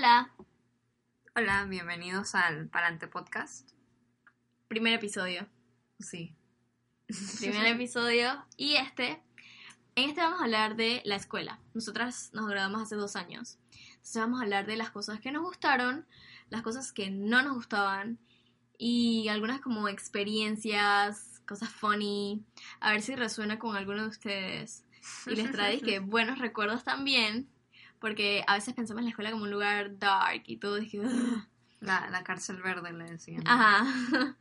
[0.00, 0.30] Hola,
[1.36, 3.68] Hola, bienvenidos al Parante Podcast.
[4.66, 5.46] primer episodio.
[5.98, 6.34] Sí.
[7.38, 8.42] Primer episodio.
[8.56, 9.22] Y este,
[9.96, 11.60] en este vamos a hablar de la escuela.
[11.74, 13.58] Nosotras nos graduamos hace dos años.
[13.72, 16.06] Entonces vamos a hablar de las cosas que nos gustaron,
[16.48, 18.18] las cosas que no nos gustaban
[18.78, 22.42] y algunas como experiencias, cosas funny.
[22.80, 24.82] A ver si resuena con alguno de ustedes.
[25.26, 27.50] Y les trae que buenos recuerdos también.
[28.00, 30.78] Porque a veces pensamos en la escuela como un lugar dark y todo.
[30.78, 31.00] Y que.
[31.80, 33.42] La, la cárcel verde le decían.
[33.46, 33.86] Ajá.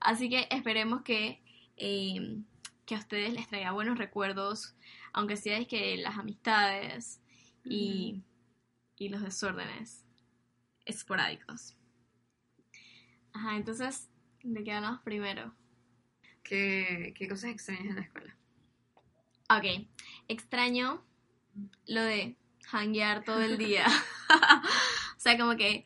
[0.00, 1.42] Así que esperemos que,
[1.76, 2.40] eh,
[2.86, 4.76] que a ustedes les traiga buenos recuerdos,
[5.12, 7.20] aunque sea es que las amistades
[7.64, 8.22] y,
[8.96, 10.04] y los desórdenes
[10.84, 11.76] esporádicos.
[13.32, 14.08] Ajá, entonces,
[14.42, 15.54] ¿de qué hablamos primero?
[16.42, 18.36] ¿Qué, ¿Qué cosas extrañas en la escuela?
[19.50, 19.88] Ok,
[20.28, 21.04] extraño
[21.86, 22.36] lo de
[22.70, 23.86] hanguear todo el día.
[25.16, 25.84] o sea, como que,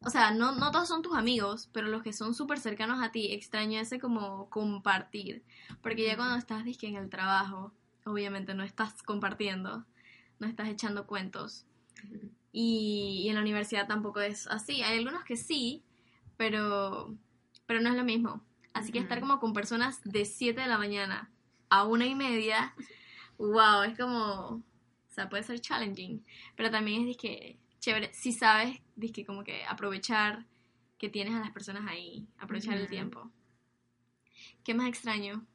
[0.00, 3.10] o sea, no, no todos son tus amigos, pero los que son súper cercanos a
[3.10, 5.44] ti, extraño ese como compartir.
[5.82, 7.72] Porque ya cuando estás, dizque, en el trabajo,
[8.04, 9.84] obviamente no estás compartiendo,
[10.38, 11.66] no estás echando cuentos.
[12.52, 14.82] Y, y en la universidad tampoco es así.
[14.82, 15.84] Hay algunos que sí,
[16.36, 17.14] pero,
[17.66, 18.42] pero no es lo mismo.
[18.72, 21.30] Así que estar como con personas de 7 de la mañana
[21.68, 22.74] a una y media,
[23.38, 24.62] wow, es como,
[25.20, 26.24] sea, puede ser challenging,
[26.56, 30.46] pero también es disque chévere, si sabes, disque como que aprovechar
[30.98, 32.90] que tienes a las personas ahí, aprovechar el Ujú.
[32.90, 33.30] tiempo.
[34.64, 35.46] ¿Qué más extraño?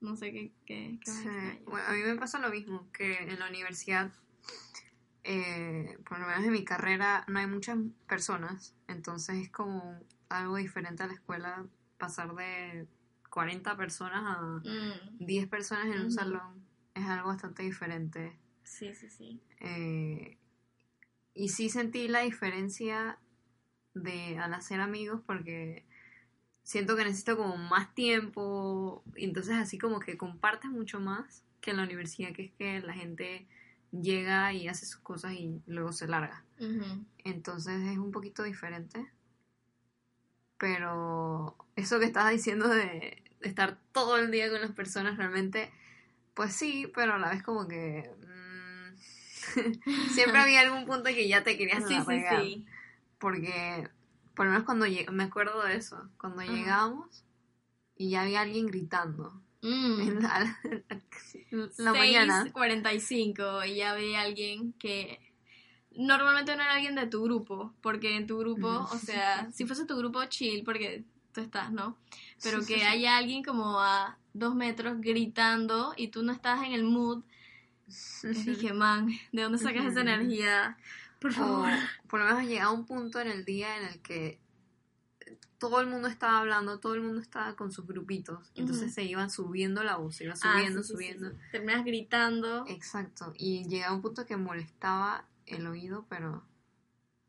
[0.00, 1.60] No sé qué, qué, qué más Sí, extraño.
[1.66, 4.12] bueno, a mí me pasa lo mismo, que en la universidad,
[5.24, 10.56] eh, por lo menos en mi carrera, no hay muchas personas, entonces es como algo
[10.56, 11.66] diferente a la escuela
[11.98, 12.86] pasar de
[13.30, 16.64] 40 personas a Mm, 10 personas en un salón.
[16.94, 18.36] Es algo bastante diferente.
[18.64, 19.40] Sí, sí, sí.
[19.60, 20.38] Eh,
[21.34, 23.18] y sí sentí la diferencia
[23.94, 25.84] de al hacer amigos porque
[26.62, 29.02] siento que necesito como más tiempo.
[29.16, 32.80] y Entonces así como que compartes mucho más que en la universidad, que es que
[32.80, 33.46] la gente
[33.92, 36.44] llega y hace sus cosas y luego se larga.
[37.24, 39.06] Entonces es un poquito diferente.
[40.58, 45.72] Pero eso que estabas diciendo de estar todo el día con las personas realmente,
[46.34, 48.10] pues sí, pero a la vez como que...
[50.08, 52.66] siempre había algún punto que ya te querías Sí, sí, sí.
[53.18, 53.88] Porque,
[54.34, 56.52] por lo menos cuando me acuerdo de eso, cuando Ajá.
[56.52, 57.24] llegábamos
[57.96, 60.00] y ya había alguien gritando Mm.
[60.00, 60.58] en la,
[61.52, 62.42] en la mañana.
[62.44, 65.20] 6:45 y ya ve a alguien que
[65.92, 69.84] normalmente no era alguien de tu grupo, porque en tu grupo, o sea, si fuese
[69.86, 71.96] tu grupo chill, porque tú estás, ¿no?
[72.42, 76.82] Pero que haya alguien como a dos metros gritando y tú no estás en el
[76.84, 77.22] mood,
[78.22, 80.76] les dije, man, ¿de dónde sacas esa energía?
[81.20, 81.70] Por favor.
[82.08, 84.40] por lo menos llegaba un punto en el día en el que
[85.58, 88.50] todo el mundo estaba hablando, todo el mundo estaba con sus grupitos.
[88.56, 91.30] Entonces se iban subiendo la voz, se iba Ah, subiendo, sí, sí, sí, subiendo.
[91.30, 91.36] sí.
[91.52, 92.64] Terminas gritando.
[92.66, 93.32] Exacto.
[93.36, 96.44] Y llegaba un punto que molestaba el oído, pero.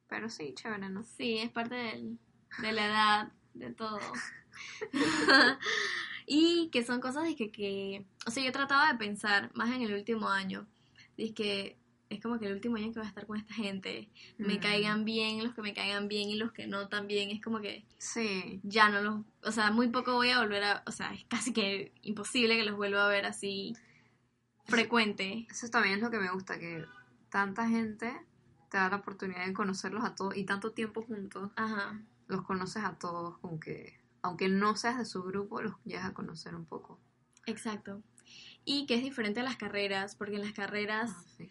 [0.08, 1.04] Pero sí, chévere, ¿no?
[1.04, 2.18] Sí, es parte del-
[2.60, 4.00] de la edad, de todo.
[6.26, 9.82] y que son cosas de que, que, o sea, yo trataba de pensar más en
[9.82, 10.66] el último año.
[11.18, 11.78] Es que
[12.10, 14.08] es como que el último año que voy a estar con esta gente,
[14.38, 14.60] me Mm.
[14.60, 17.86] caigan bien los que me caigan bien y los que no también, es como que
[17.98, 18.60] Sí.
[18.64, 21.54] ya no los, o sea, muy poco voy a volver a, o sea, es casi
[21.54, 23.74] que imposible que los vuelva a ver así
[24.66, 25.48] frecuente.
[25.50, 26.86] Eso también es lo que me gusta, que
[27.30, 28.14] tanta gente
[28.70, 32.00] te da la oportunidad de conocerlos a todos y tanto tiempo juntos, Ajá.
[32.28, 34.00] los conoces a todos, como que.
[34.24, 37.00] Aunque no seas de su grupo, los llegas a conocer un poco.
[37.46, 38.02] Exacto.
[38.66, 41.50] Y que es diferente a las carreras, porque en las carreras Ah, sí.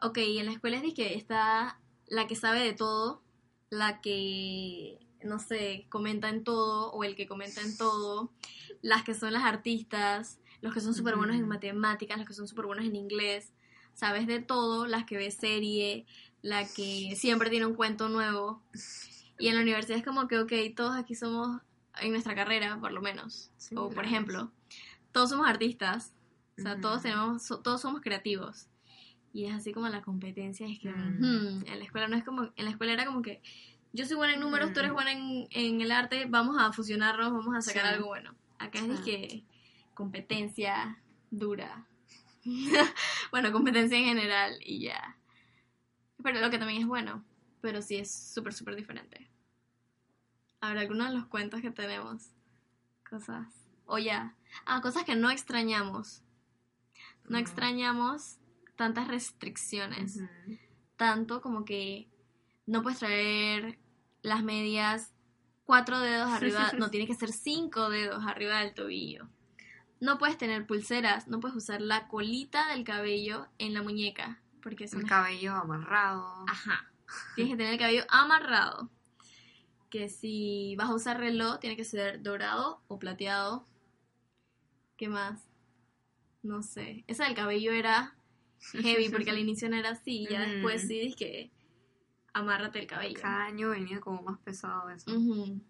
[0.00, 3.20] Ok, en la escuela es de que está la que sabe de todo,
[3.68, 8.32] la que, no sé, comenta en todo, o el que comenta en todo,
[8.80, 12.46] las que son las artistas, los que son súper buenos en matemáticas, los que son
[12.46, 13.52] súper buenos en inglés,
[13.92, 16.06] sabes de todo, las que ve serie,
[16.42, 18.62] la que siempre tiene un cuento nuevo.
[19.36, 21.60] Y en la universidad es como que, ok, todos aquí somos,
[22.00, 24.52] en nuestra carrera, por lo menos, o por ejemplo,
[25.12, 26.12] todos somos artistas,
[26.58, 28.68] o sea, todos tenemos, so- todos somos creativos.
[29.32, 32.64] Y es así como la competencia, es que en la escuela no es como, en
[32.64, 33.42] la escuela era como que
[33.92, 37.32] yo soy buena en números, tú eres buena en, en el arte, vamos a fusionarnos,
[37.32, 37.94] vamos a sacar Sí.
[37.94, 38.34] algo bueno.
[38.58, 39.44] Acá es que
[39.94, 40.98] competencia
[41.30, 41.86] dura.
[43.30, 45.16] bueno, competencia en general y ya.
[46.22, 47.24] Pero lo que también es bueno,
[47.60, 49.28] pero sí es súper, súper diferente.
[50.60, 52.30] A ver, algunos de los cuentos que tenemos.
[53.08, 53.46] Cosas.
[53.86, 54.34] O ya.
[54.66, 56.22] Ah, cosas que no extrañamos.
[57.24, 57.38] No Ujú.
[57.38, 58.38] extrañamos
[58.76, 60.20] tantas restricciones.
[60.96, 62.08] Tanto como que
[62.66, 63.78] no puedes traer
[64.22, 65.12] las medias
[65.64, 69.28] cuatro dedos arriba, no, tiene que ser cinco dedos arriba del tobillo.
[70.00, 74.84] No puedes tener pulseras, no puedes usar la colita del cabello en la muñeca, porque
[74.84, 75.08] es El una...
[75.08, 76.44] cabello amarrado.
[76.48, 76.90] Ajá.
[77.34, 78.90] Tienes que tener el cabello amarrado.
[79.90, 83.64] Que si vas a usar reloj, tiene que ser dorado o plateado.
[84.96, 85.48] ¿Qué más?
[86.42, 87.04] No sé.
[87.06, 88.14] Esa del cabello era
[88.72, 90.26] heavy porque al inicio no era así.
[90.28, 90.50] Ya Ujú.
[90.50, 91.50] después sí es que
[92.32, 93.20] amárrate el cabello.
[93.20, 95.10] Cada año venía como más pesado eso.
[95.14, 95.60] Ujú.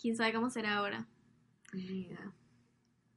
[0.00, 1.06] ¿Quién sabe cómo será ahora?
[1.72, 2.32] Idea.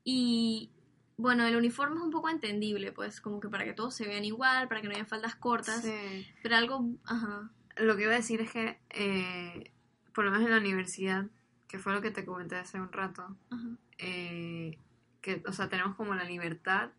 [0.04, 0.72] Y
[1.18, 4.24] bueno, el uniforme es un poco entendible, pues como que para que todos se vean
[4.24, 5.82] igual, para que no haya faldas cortas.
[5.84, 6.26] Sí.
[6.42, 7.52] Pero algo, ajá.
[7.78, 9.72] Lo que iba a decir es que, eh,
[10.18, 11.28] por lo menos en la universidad,
[11.68, 13.68] que fue lo que te comenté hace un rato, ajá.
[14.00, 14.80] eh,
[15.22, 16.90] que, o sea, tenemos como la libertad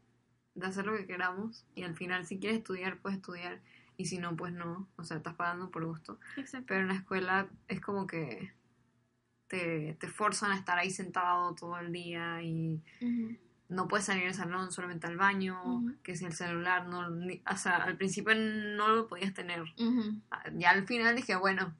[0.54, 3.60] de hacer lo que queramos y al final si quieres estudiar, puedes estudiar
[3.96, 6.20] y si no, pues no, o sea, estás pagando por gusto.
[6.36, 6.66] Exacto.
[6.68, 8.52] Pero en la escuela es como que
[9.48, 13.36] te, te forzan a estar ahí sentado todo el día y Ujú.
[13.68, 15.94] no puedes salir del salón solamente al baño, Ujú.
[16.04, 19.62] que si el celular no, ni- o sea, al principio no lo podías tener.
[19.62, 20.20] Ujú.
[20.54, 21.74] Ya al final dije, bueno,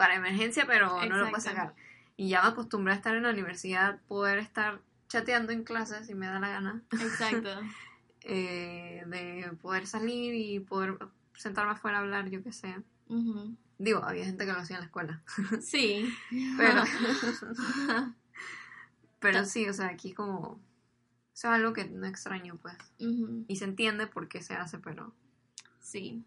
[0.00, 1.74] para emergencia, pero no lo puedo sacar.
[2.16, 6.14] Y ya me acostumbré a estar en la universidad, poder estar chateando en clases si
[6.14, 7.50] me da la gana, Exacto.
[8.22, 10.96] eh, de poder salir y poder
[11.34, 12.76] sentarme afuera a hablar, yo qué sé.
[13.76, 15.22] Digo, había gente que lo hacía en la escuela,
[15.60, 16.10] Sí.
[16.56, 16.82] pero,
[19.18, 20.58] pero sí, o sea, aquí como,
[21.34, 22.74] eso es algo que no extraño, pues.
[22.96, 25.12] Y se entiende por qué se hace, pero
[25.78, 26.24] Sí.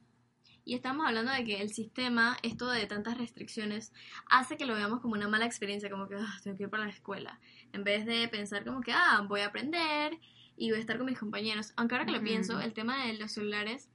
[0.65, 3.91] Y estamos hablando de que el sistema, esto de tantas restricciones,
[4.29, 6.85] hace que lo veamos como una mala experiencia, como que "Ah, tengo que ir para
[6.85, 7.39] la escuela,
[7.73, 10.17] en vez de pensar como que, ah, voy a aprender
[10.55, 11.73] y voy a estar con mis compañeros.
[11.75, 12.25] Aunque ahora que lo Ujú.
[12.27, 13.89] pienso, el tema de los celulares,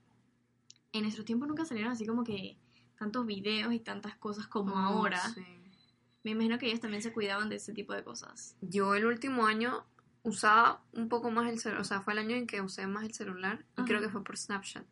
[0.92, 2.58] en nuestros tiempos nunca salieron así como que
[2.98, 5.18] tantos videos y tantas cosas como Oh, ahora.
[5.20, 5.44] sí.
[6.24, 8.56] Me imagino que ellos también se cuidaban de ese tipo de cosas.
[8.60, 9.86] Yo el último año
[10.24, 13.04] usaba un poco más el celular, o sea, fue el año en que usé más
[13.04, 13.86] el celular y Ajá.
[13.86, 14.84] creo que fue por Snapchat.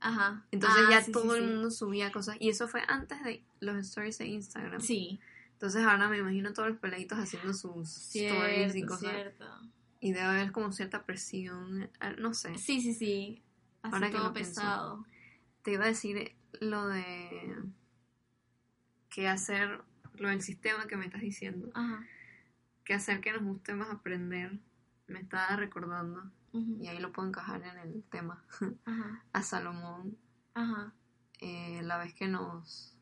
[0.00, 0.44] Ajá.
[0.50, 1.48] Entonces Ah, ya sí, sí, todo el sí.
[1.50, 4.80] mundo subía cosas y eso fue antes de los stories de Instagram.
[4.80, 5.20] Sí,
[5.52, 9.44] Entonces ahora me imagino todos los peladitos haciendo sus stories y cosas cierto.
[10.00, 12.56] y debe haber como cierta presión, no sé.
[12.56, 13.42] Sí, sí, sí.
[13.82, 14.60] Así Ahora que todo lo pienso.
[14.60, 15.06] pesado.
[15.62, 17.56] Te iba a decir lo de
[19.10, 19.82] qué hacer,
[20.14, 22.06] lo del sistema que me estás diciendo, Ajá.
[22.84, 24.58] qué hacer que nos guste más aprender.
[25.08, 28.42] Me estaba recordando y ahí lo puedo encajar en el tema.
[28.84, 29.24] Ajá.
[29.32, 30.16] A Salomón
[30.54, 30.92] Ajá.
[31.38, 32.96] eh, la vez que nos,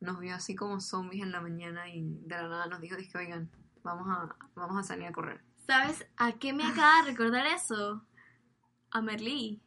[0.00, 3.16] nos vio así como zombies en la mañana y de la nada nos dijo, dije,
[3.18, 3.50] oigan,
[3.82, 5.42] vamos a, vamos a salir a correr.
[5.66, 8.04] ¿Sabes a qué me acaba de recordar eso?
[8.90, 9.62] A Merlí.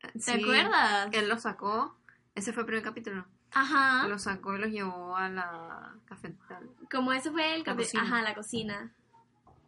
[0.00, 1.08] ¿Te Sí, acuerdas?
[1.12, 1.98] Él lo sacó,
[2.34, 4.06] ese fue el primer capítulo, Ajá.
[4.08, 6.60] lo sacó y los llevó a la cafetería.
[6.90, 8.02] Como ese fue el cocina.
[8.02, 8.94] Ajá, la cocina.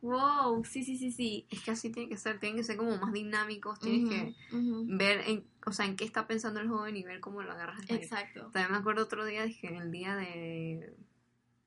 [0.02, 1.46] Wow, sí, sí, sí, sí.
[1.48, 5.20] Es que así tiene que ser, tienen que ser como más dinámicos, tienes que ver,
[5.28, 7.78] en, o sea, en qué está pensando el joven y ver cómo lo agarras.
[7.88, 8.50] Exacto.
[8.52, 10.94] También me acuerdo otro día, dije, el día de...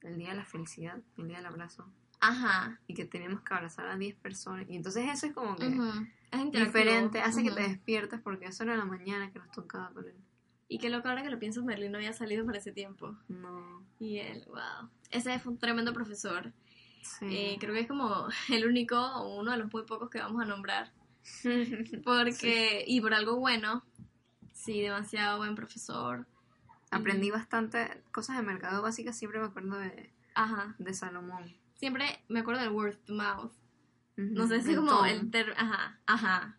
[0.02, 1.90] El día de la felicidad, el día del abrazo.
[2.20, 2.80] Ajá.
[2.86, 4.70] Y que tenemos que abrazar a 10 personas.
[4.70, 5.68] Y entonces eso es como que...
[5.68, 6.06] ujú.
[6.32, 6.66] Es interactivo.
[6.66, 10.16] diferente, hace que te despiertes porque eso era la mañana que nos tocaba con él.
[10.68, 13.16] Y qué loco ahora que lo pienso, Merlí no había salido para ese tiempo.
[13.30, 14.90] No, Y él, wow.
[15.12, 16.52] Ese fue un tremendo profesor.
[17.20, 17.26] Sí.
[17.30, 20.42] Eh, creo que es como el único o uno de los muy pocos que vamos
[20.42, 20.92] a nombrar.
[22.04, 23.84] Porque, y por algo bueno,
[24.54, 26.26] sí, demasiado buen profesor.
[26.92, 30.76] Aprendí bastante cosas de mercado básicas, siempre me acuerdo de, Ajá.
[30.78, 31.56] de Salomón.
[31.74, 33.52] Siempre me acuerdo del word to mouth.
[34.16, 36.58] No sé si es como el ter ajá, ajá.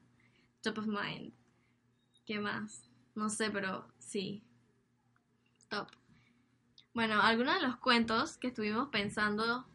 [0.63, 1.33] Top of mind.
[2.27, 2.91] ¿Qué más?
[3.15, 4.43] No sé, pero sí.
[5.69, 5.89] Top.
[6.93, 9.67] Bueno, algunos de los cuentos que estuvimos pensando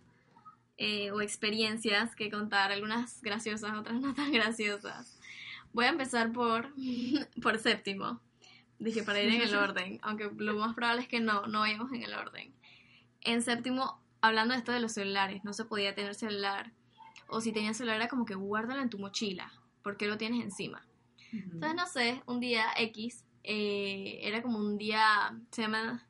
[0.83, 5.15] eh, o experiencias que contar, algunas graciosas, otras no tan graciosas.
[5.73, 6.73] Voy a empezar por,
[7.43, 8.19] por séptimo.
[8.79, 11.91] Dije para ir en el orden, aunque lo más probable es que no, no vayamos
[11.91, 12.51] en el orden.
[13.21, 16.71] En séptimo, hablando de esto de los celulares, no se podía tener celular.
[17.27, 20.83] O si tenías celular era como que guárdalo en tu mochila, porque lo tienes encima.
[21.31, 21.51] Ujú.
[21.53, 26.07] Entonces, no sé, un día X, eh, era como un día, se llama,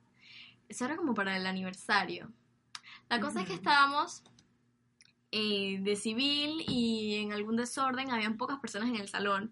[0.70, 2.32] eso era como para el aniversario.
[3.10, 4.24] La cosa es que estábamos
[5.31, 9.51] eh, de civil y en algún desorden, habían pocas personas en el salón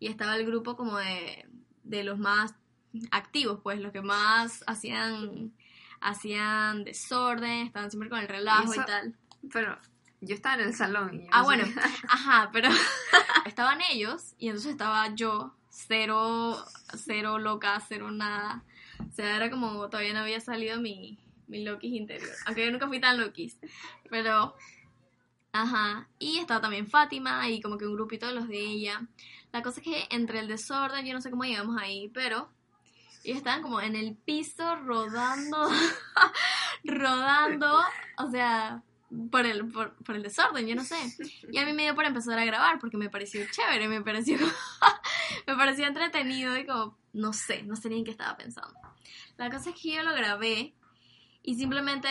[0.00, 1.46] y estaba el grupo como de,
[1.84, 2.54] de los más
[3.10, 5.52] activos, pues los que más hacían,
[6.00, 9.16] hacían desorden, estaban siempre con el relajo y Eso- tal.
[9.52, 9.78] Pero
[10.20, 11.20] yo estaba en el salón.
[11.22, 11.74] y Ah, no bueno, sé-
[12.08, 12.68] ajá, pero
[13.46, 16.56] estaban ellos y entonces estaba yo, cero,
[16.96, 18.64] cero loca, cero nada.
[19.08, 22.30] O sea, era como todavía no había salido mi, mi Loki interior.
[22.46, 23.52] Aunque yo nunca fui tan Loki.
[24.10, 24.54] Pero,
[25.62, 26.08] ajá.
[26.18, 29.06] Y estaba también Fátima y como que un grupito de los de ella.
[29.52, 32.48] La cosa es que entre el desorden, yo no sé cómo llegamos ahí, pero
[33.24, 35.68] ellos estaban como en el piso rodando,
[36.84, 37.78] rodando,
[38.18, 38.82] o sea,
[39.30, 40.96] por el, por, por el desorden, yo no sé.
[41.50, 44.38] Y a mí me dio por empezar a grabar porque me pareció chévere, me pareció,
[45.46, 48.78] me pareció entretenido y como, no sé, no sé ni en qué estaba pensando.
[49.36, 50.74] La cosa es que yo lo grabé
[51.42, 52.08] y simplemente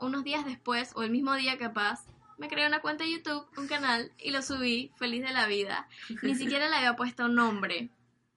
[0.00, 2.04] unos días después, o el mismo día capaz,
[2.42, 5.86] me creé una cuenta de YouTube, un canal, y lo subí feliz de la vida.
[6.22, 7.90] Ni siquiera le había puesto nombre.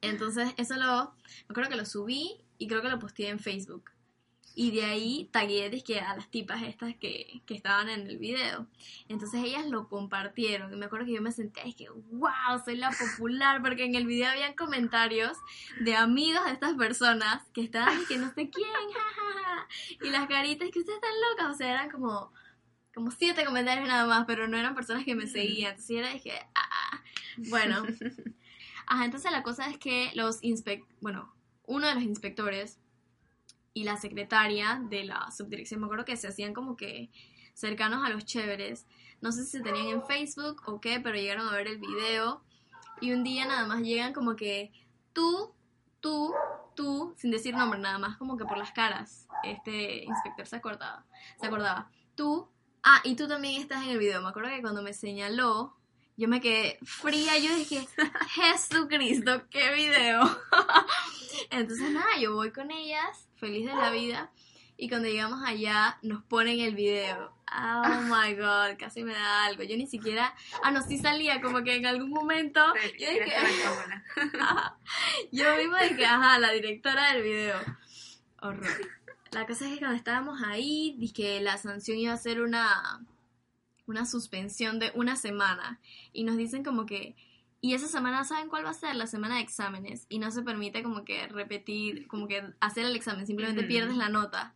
[0.00, 1.14] Entonces, eso lo.
[1.46, 3.92] Me acuerdo que lo subí y creo que lo posteé en Facebook.
[4.60, 8.66] Y de ahí tagué dizque, a las tipas estas que, que estaban en el video.
[9.08, 10.70] Entonces ellas lo compartieron.
[10.70, 13.62] Y me acuerdo que yo me senté y dije, wow, soy la popular.
[13.62, 15.38] Porque en el video habían comentarios
[15.80, 19.66] de amigos de estas personas que estaban y que no sé quién, jajaja.
[20.02, 21.54] Y las caritas que ustedes están locas.
[21.54, 22.30] O sea, eran como,
[22.92, 25.70] como siete comentarios nada más, pero no eran personas que me seguían.
[25.70, 27.02] Entonces yo era dije, ah,
[27.48, 27.82] bueno.
[28.86, 30.86] Ajá, entonces la cosa es que los inspect...
[31.00, 32.79] Bueno, uno de los inspectores
[33.72, 37.10] y la secretaria de la subdirección, me acuerdo que se hacían como que
[37.54, 38.86] cercanos a los chéveres.
[39.20, 42.42] No sé si se tenían en Facebook o qué, pero llegaron a ver el video.
[43.00, 44.72] Y un día nada más llegan como que
[45.12, 45.54] tú,
[46.00, 46.34] tú,
[46.74, 49.26] tú, sin decir nombre, nada más como que por las caras.
[49.42, 51.06] Este inspector se acordaba.
[51.38, 51.90] Se acordaba.
[52.14, 52.48] Tú,
[52.82, 54.22] ah, y tú también estás en el video.
[54.22, 55.76] Me acuerdo que cuando me señaló,
[56.16, 57.88] yo me quedé fría, yo dije,
[58.34, 60.20] Jesucristo, qué video.
[61.50, 64.30] Entonces nada, yo voy con ellas, feliz de la vida,
[64.76, 67.34] y cuando llegamos allá nos ponen el video.
[67.52, 69.62] Oh my god, casi me da algo.
[69.62, 72.60] Yo ni siquiera, ah no, sí salía como que en algún momento,
[72.98, 73.32] yo dije,
[75.32, 77.58] yo mismo dije, ajá, la directora del video.
[78.40, 78.90] Horror.
[79.32, 83.04] La cosa es que cuando estábamos ahí, dije la sanción iba a ser una,
[83.86, 85.78] una suspensión de una semana.
[86.12, 87.16] Y nos dicen como que,
[87.62, 88.96] y esa semana, ¿saben cuál va a ser?
[88.96, 90.06] La semana de exámenes.
[90.08, 94.08] Y no se permite como que repetir, como que hacer el examen, simplemente pierdes la
[94.08, 94.54] nota.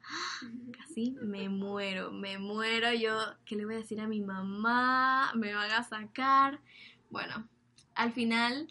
[0.73, 2.95] Casi me muero, me muero.
[2.95, 5.33] Yo, ¿qué le voy a decir a mi mamá?
[5.35, 6.61] Me van a sacar.
[7.11, 7.47] Bueno,
[7.95, 8.69] al final,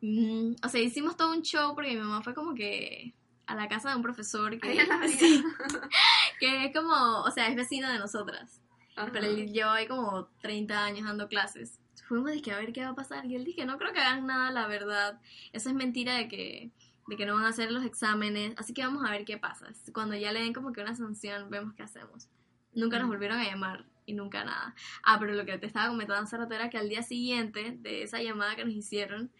[0.00, 3.14] mm, o sea, hicimos todo un show porque mi mamá fue como que
[3.46, 4.68] a la casa de un profesor que,
[5.16, 5.44] sí,
[6.40, 8.60] que es como, o sea, es vecino de nosotras.
[8.96, 9.10] Ajá.
[9.12, 11.78] Pero él lleva ahí como 30 años dando clases.
[12.06, 13.26] Fuimos de que a ver qué va a pasar.
[13.26, 15.20] Y él dije, no creo que hagan nada, la verdad.
[15.52, 16.70] Eso es mentira de que,
[17.06, 18.54] de que no van a hacer los exámenes.
[18.56, 19.66] Así que vamos a ver qué pasa.
[19.92, 22.28] Cuando ya le den como que una sanción, vemos qué hacemos.
[22.74, 24.74] Nunca nos volvieron a llamar y nunca nada.
[25.02, 28.02] Ah, pero lo que te estaba comentando hace rato era que al día siguiente de
[28.02, 29.32] esa llamada que nos hicieron,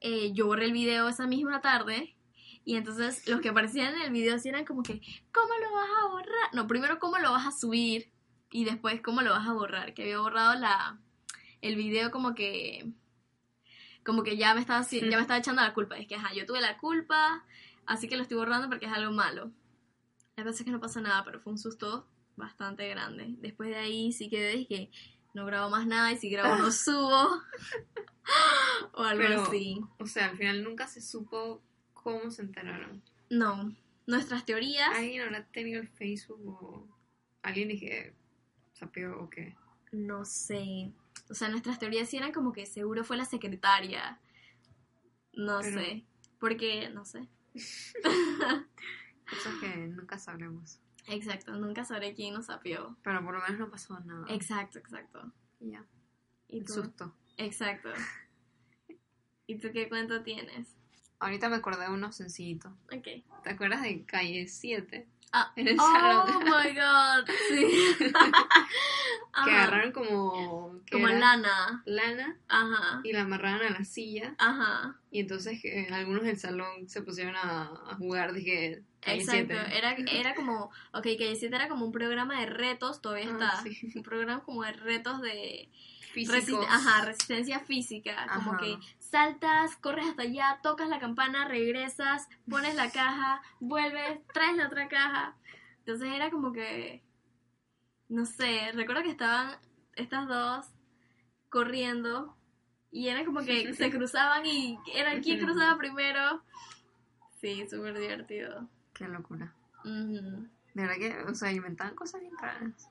[0.00, 2.16] eh, yo borré el video esa misma tarde
[2.64, 5.00] y entonces los que aparecían en el video sí eran como que,
[5.32, 6.54] ¿cómo lo vas a borrar?
[6.54, 8.10] No, primero cómo lo vas a subir
[8.50, 10.98] y después cómo lo vas a borrar, que había borrado la
[11.62, 12.90] el video como que
[14.04, 16.46] como que ya me estaba ya me estaba echando la culpa, es que ajá, yo
[16.46, 17.44] tuve la culpa,
[17.86, 19.50] así que lo estoy borrando porque es algo malo.
[20.36, 23.26] La cosa es que no pasa nada, pero fue un susto bastante grande.
[23.40, 24.90] Después de ahí sí quedé y que
[25.34, 27.42] no grabo más nada y si grabo no subo.
[28.94, 29.80] o algo Pero- así.
[29.98, 31.62] O sea, al final nunca se supo
[31.92, 33.02] cómo se enteraron.
[33.30, 33.74] No,
[34.06, 36.88] nuestras teorías, ¿Alguien habrá tenido el Facebook o
[37.42, 38.14] alguien dije
[38.72, 39.54] sapió o qué?
[39.92, 40.92] no sé.
[41.30, 44.18] O sea, nuestras teorías sí eran como que seguro fue la secretaria.
[45.34, 46.04] No Pero- sé.
[46.38, 47.28] Porque, no sé.
[49.28, 50.80] Cosas que nunca sabremos.
[51.06, 52.96] Exacto, nunca sabré quién nos sapió.
[53.02, 54.26] Pero por lo menos no pasó nada.
[54.28, 55.32] Exacto, exacto.
[55.60, 55.84] Ya.
[56.48, 56.74] ¿Y El tú?
[56.74, 57.14] susto.
[57.36, 57.88] Exacto.
[59.46, 60.76] ¿Y tú qué cuento tienes?
[61.18, 62.68] Ahorita me acordé de uno sencillito.
[62.92, 63.24] Ok.
[63.42, 65.08] ¿Te acuerdas de Calle 7?
[65.32, 66.44] Ah, En el oh salón.
[66.44, 67.96] my god, sí.
[69.44, 70.80] Que agarraron como...
[70.84, 71.18] ¿qué Como era?
[71.18, 71.82] lana.
[71.86, 73.00] Lana Ajá.
[73.04, 74.34] y la amarraron a la silla.
[74.38, 74.96] Ajá.
[75.12, 79.76] Y entonces eh, algunos del salón se pusieron a, a jugar, dije, Exacto, 7.
[79.76, 83.62] era, era como, ok, que 7 era como un programa de retos, todavía Ah, está,
[83.62, 83.78] sí.
[83.94, 85.68] un programa como de retos de
[86.12, 86.64] Físicos.
[86.64, 88.76] resist- ajá, resistencia física, como que
[89.10, 94.88] saltas, corres hasta allá, tocas la campana, regresas, pones la caja, vuelves, traes la otra
[94.88, 95.36] caja,
[95.80, 97.02] entonces era como que,
[98.08, 99.56] no sé, recuerdo que estaban
[99.96, 100.66] estas dos
[101.48, 102.36] corriendo
[102.90, 106.42] y era como que se cruzaban y era quién cruzaba primero,
[107.40, 108.68] sí, súper divertido.
[108.92, 109.54] Qué locura.
[109.84, 110.48] Ujú.
[110.74, 112.90] De verdad que, o sea, inventaban cosas bien raras.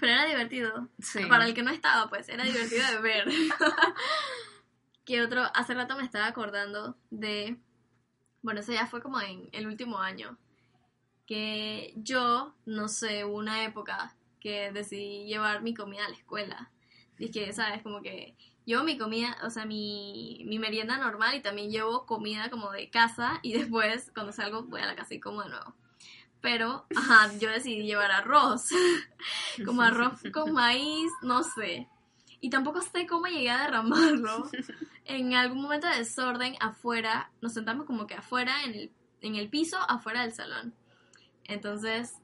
[0.00, 0.88] Pero era divertido.
[0.98, 1.24] Sí.
[1.26, 3.28] Para el que no estaba, pues era divertido de ver.
[5.04, 7.58] que otro, hace rato me estaba acordando de,
[8.42, 10.38] bueno, eso ya fue como en el último año,
[11.26, 16.70] que yo, no sé, hubo una época que decidí llevar mi comida a la escuela.
[17.32, 17.82] Que, ¿sabes?
[17.82, 22.50] Como que llevo mi comida, o sea, mi, mi merienda normal y también llevo comida
[22.50, 25.74] como de casa y después cuando salgo voy a la casa y como de nuevo.
[26.40, 28.68] Pero, ajá, yo decidí llevar arroz.
[29.64, 31.88] como arroz con maíz, no sé.
[32.40, 34.50] Y tampoco sé cómo llegué a derramarlo.
[35.04, 39.48] En algún momento de desorden, afuera, nos sentamos como que afuera, en el, en el
[39.48, 40.74] piso, afuera del salón.
[41.44, 42.14] Entonces,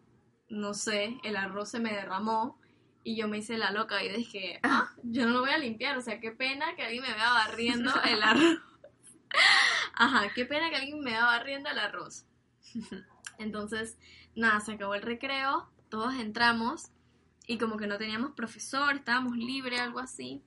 [0.48, 2.58] no sé, el arroz se me derramó
[3.04, 5.96] y yo me hice la loca y dije, ah, yo no lo voy a limpiar,
[5.96, 8.58] o sea, qué pena que alguien me vea barriendo el arroz.
[9.94, 12.24] Ajá, qué pena que alguien me vea barriendo el arroz.
[13.38, 13.98] Entonces,
[14.34, 16.90] nada, se acabó el recreo, todos entramos
[17.46, 20.42] y como que no teníamos profesor, estábamos libres, algo así.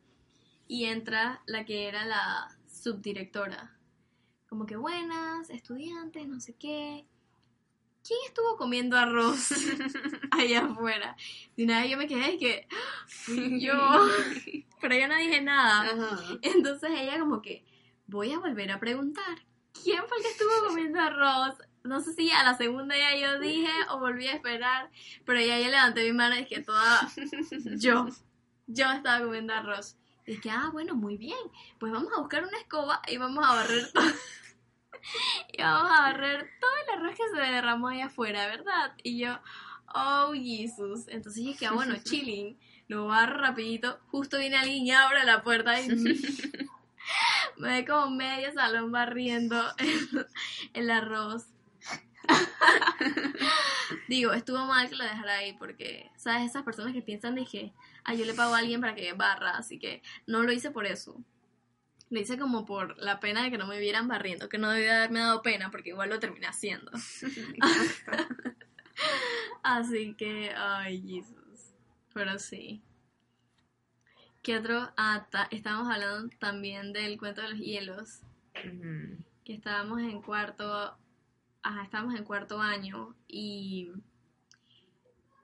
[0.68, 3.78] Y entra la que era la subdirectora.
[4.48, 7.06] Como que buenas, estudiantes, no sé qué.
[8.06, 9.50] ¿Quién estuvo comiendo arroz
[10.32, 11.16] allá afuera?
[11.56, 12.68] Y nada, yo me quedé y que
[13.08, 13.74] fui yo.
[14.82, 15.82] Pero yo no dije nada.
[15.84, 16.38] Ajá.
[16.42, 17.64] Entonces ella como que
[18.08, 19.46] voy a volver a preguntar.
[19.82, 21.56] ¿Quién fue el que estuvo comiendo arroz?
[21.84, 24.90] No sé si a la segunda ya yo dije o volví a esperar,
[25.26, 27.12] pero ya yo levanté mi mano y dije toda
[27.78, 28.08] yo,
[28.68, 29.98] yo estaba comiendo arroz.
[30.26, 31.38] Y dije, ah, bueno, muy bien,
[31.80, 34.06] pues vamos a buscar una escoba y vamos a barrer todo.
[35.54, 38.94] y vamos a barrer todo el arroz que se derramó allá afuera, ¿verdad?
[39.04, 39.40] Y yo,
[39.94, 41.08] oh, Jesus.
[41.08, 44.00] Entonces dije, ah, bueno, chilling, lo barro rapidito.
[44.08, 45.90] Justo viene alguien y abre la puerta y
[47.58, 50.28] me ve como medio salón barriendo el,
[50.74, 51.48] el arroz.
[54.08, 56.50] Digo, estuvo mal que lo dejara ahí porque, ¿sabes?
[56.50, 57.74] Esas personas que piensan que,
[58.06, 60.86] ah, yo le pago a alguien para que barra, así que no lo hice por
[60.86, 61.24] eso.
[62.10, 64.98] Lo hice como por la pena de que no me vieran barriendo, que no debía
[64.98, 66.92] haberme dado pena porque igual lo terminé haciendo.
[69.64, 71.74] Así que, ay, Jesus.
[72.14, 72.82] Pero sí.
[74.42, 74.92] ¿Qué otro?
[74.98, 78.22] Ah, estábamos hablando también del cuento de los hielos.
[79.44, 80.98] Que estábamos en cuarto.
[81.64, 83.90] Ajá, estábamos en cuarto año y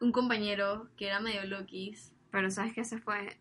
[0.02, 2.13] un compañero que era medio loquis.
[2.32, 3.38] Pero sabes que ese fue.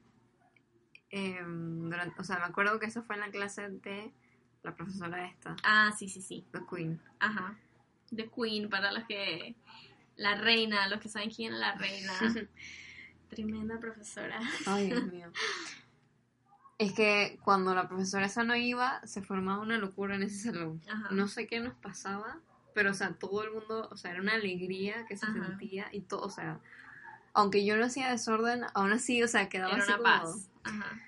[1.10, 4.12] em, durante- o sea, me acuerdo que eso fue en la clase de
[4.62, 6.46] la profesora esta, Ah, sí, sí, sí.
[6.52, 7.00] The Queen.
[7.18, 7.56] Ajá.
[8.14, 9.54] The Queen, para los que.
[10.16, 12.12] La reina, los que saben quién es la reina.
[13.30, 14.40] Tremenda profesora.
[14.66, 15.30] Ay, Dios mío.
[16.78, 20.80] Es que cuando la profesora esa no iba, se formaba una locura en ese salón.
[20.88, 21.08] Ajá.
[21.10, 22.38] No sé qué nos pasaba,
[22.74, 25.46] pero o sea, todo el mundo, o sea, era una alegría que se Ajá.
[25.46, 26.60] sentía y todo, o sea,
[27.38, 30.48] aunque yo no hacía desorden, aún así, o sea, quedaba Era así una como paz.
[30.64, 31.00] Ajá.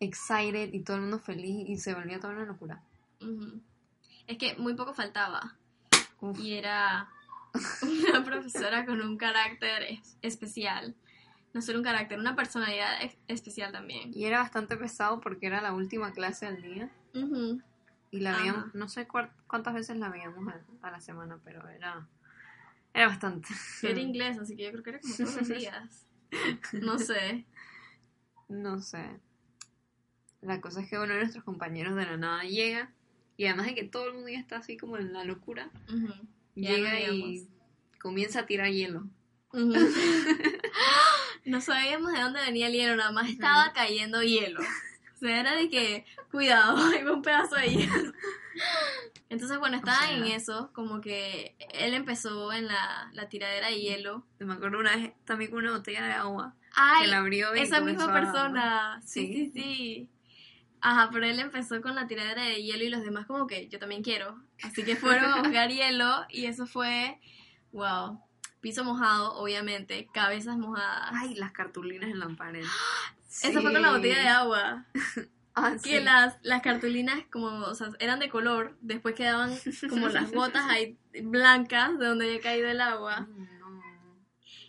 [0.00, 2.82] excited y todo el mundo feliz y se volvía toda una locura.
[4.26, 5.54] Es que muy poco faltaba.
[6.20, 6.38] Uf.
[6.38, 7.08] Y era
[7.82, 10.94] una profesora con un carácter es- especial.
[11.54, 14.12] No solo un carácter, una personalidad especial también.
[14.14, 16.90] Y era bastante pesado porque era la última clase del día
[18.10, 22.06] y la veíamos, no sé cuántas veces la veíamos a, a la semana, pero era,
[22.98, 23.48] era bastante.
[23.82, 26.06] Era inglés, así que yo creo que era como todos los días.
[26.72, 27.44] No sé.
[28.48, 29.20] No sé.
[30.40, 32.92] La cosa es que uno de nuestros compañeros de la nada llega
[33.36, 35.70] y además de que todo el mundo ya está así como en la locura,
[36.54, 37.48] llega no y
[38.00, 39.06] comienza a tirar hielo.
[41.44, 44.60] No sabíamos de dónde venía el hielo, nada más estaba cayendo hielo.
[44.60, 48.12] O sea, era de que, cuidado, hay un pedazo de hielo.
[49.30, 53.80] Entonces, bueno, estaba sea- en eso, como que él empezó en la, la tiradera de
[53.80, 54.24] hielo.
[54.38, 57.06] Me acuerdo una vez también con una botella de agua que ¡Ay!
[57.08, 59.00] la abrió y Esa misma a- persona.
[59.04, 59.34] Sí, Sí.
[59.34, 60.08] sí, sí.
[60.80, 63.78] Ajá, pero él empezó con la tiradera de hielo y los demás como que yo
[63.78, 64.40] también quiero.
[64.62, 67.20] Así que fueron a buscar hielo y eso fue,
[67.72, 68.20] wow,
[68.60, 71.10] piso mojado, obviamente, cabezas mojadas.
[71.12, 72.64] Ay, las cartulinas en la pared.
[73.42, 74.86] Eso fue con la botella de agua.
[75.58, 76.04] Ah, Que sí.
[76.04, 79.52] las, las cartulinas como, o sea, eran de color, después quedaban
[79.90, 83.26] como las gotas ahí blancas de donde había caído el agua.
[83.30, 83.82] No.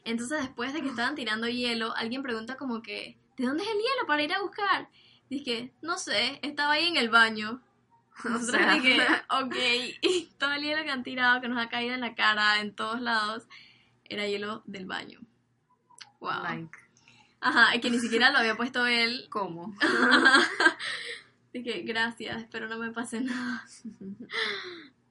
[0.06, 3.78] Entonces después de que estaban tirando hielo, alguien pregunta como que, ¿de dónde es el
[3.78, 4.90] hielo para ir a buscar?
[5.30, 7.62] Dije, no sé, estaba ahí en el baño.
[8.26, 9.00] O Nosotros sea, dije,
[9.30, 9.56] ok,
[10.02, 12.76] y todo el hielo que han tirado, que nos ha caído en la cara, en
[12.76, 13.48] todos lados,
[14.04, 15.22] era hielo del baño.
[16.20, 16.44] Wow.
[16.44, 16.78] like,
[17.42, 19.28] Ajá, y que ni siquiera lo había puesto él.
[19.30, 19.74] ¿cómo?
[21.54, 23.66] Dije, gracias, espero no me pase nada.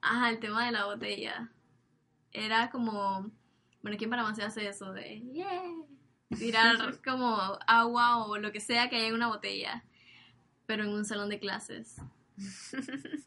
[0.01, 1.49] Ajá, el tema de la botella.
[2.31, 3.29] Era como,
[3.81, 5.63] bueno, ¿quién para más se hace eso de, yeah,
[6.37, 7.37] tirar como
[7.67, 9.83] agua o lo que sea que haya en una botella,
[10.65, 11.97] pero en un salón de clases.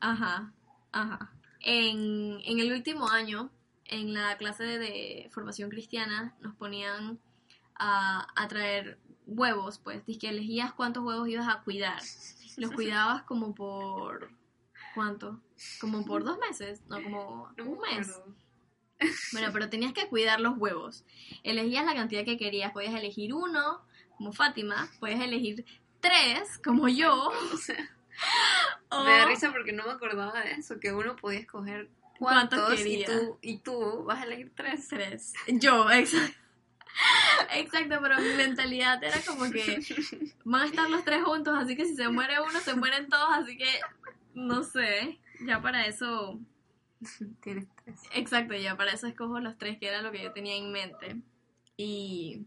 [0.01, 0.53] Ajá,
[0.93, 1.33] ajá.
[1.61, 3.51] En, en el último año,
[3.85, 7.19] en la clase de formación cristiana, nos ponían
[7.85, 12.01] a, a traer huevos, pues, y que elegías cuántos huevos ibas a cuidar.
[12.57, 14.31] Los cuidabas como por...
[14.95, 15.41] ¿Cuánto?
[15.81, 18.21] Como por dos meses, no, como No me un mes.
[19.33, 21.05] Bueno, pero tenías que cuidar los huevos.
[21.43, 22.73] Elegías la cantidad que querías.
[22.73, 23.81] Podías elegir uno,
[24.17, 24.89] como Fátima.
[25.01, 25.65] Podías elegir
[26.01, 27.33] tres, como yo.
[27.53, 27.91] O sea,
[28.91, 32.61] o- me da risa porque no me acordaba de eso, que uno podía escoger ¿Cuántos
[32.61, 34.87] cuántos y tú, y tú vas a elegir tres.
[34.89, 35.33] Tres.
[35.49, 36.39] Yo, exacto.
[37.55, 39.81] Exacto, pero mi mentalidad era como que
[40.45, 43.29] van a estar los tres juntos, así que si se muere uno, se mueren todos,
[43.33, 43.81] así que
[44.35, 45.19] no sé.
[45.47, 46.39] Ya para eso,
[47.43, 48.01] Tienes tres.
[48.15, 51.17] exacto, ya para eso escojo los tres, que era lo que yo tenía en mente.
[51.77, 52.47] Y.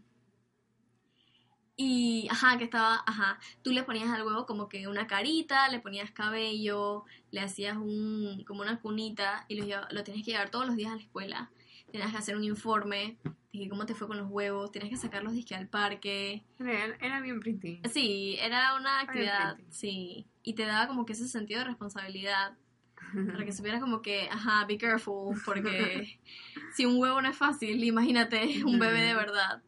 [1.78, 5.78] Y, ajá, que estaba, ajá, tú le ponías al huevo como que una carita, le
[5.78, 10.66] ponías cabello, le hacías un, como una cunita y lo, lo tienes que llevar todos
[10.66, 11.50] los días a la escuela.
[11.90, 14.96] Tenías que hacer un informe de que cómo te fue con los huevos, tienes que
[14.96, 16.44] sacarlos disque al parque.
[16.58, 17.80] Era, era bien pretty.
[17.90, 22.56] Sí, era una actividad, sí, y te daba como que ese sentido de responsabilidad
[23.12, 26.18] para que supieras como que, ajá, be careful, porque
[26.74, 29.62] si un huevo no es fácil, imagínate un bebé de verdad.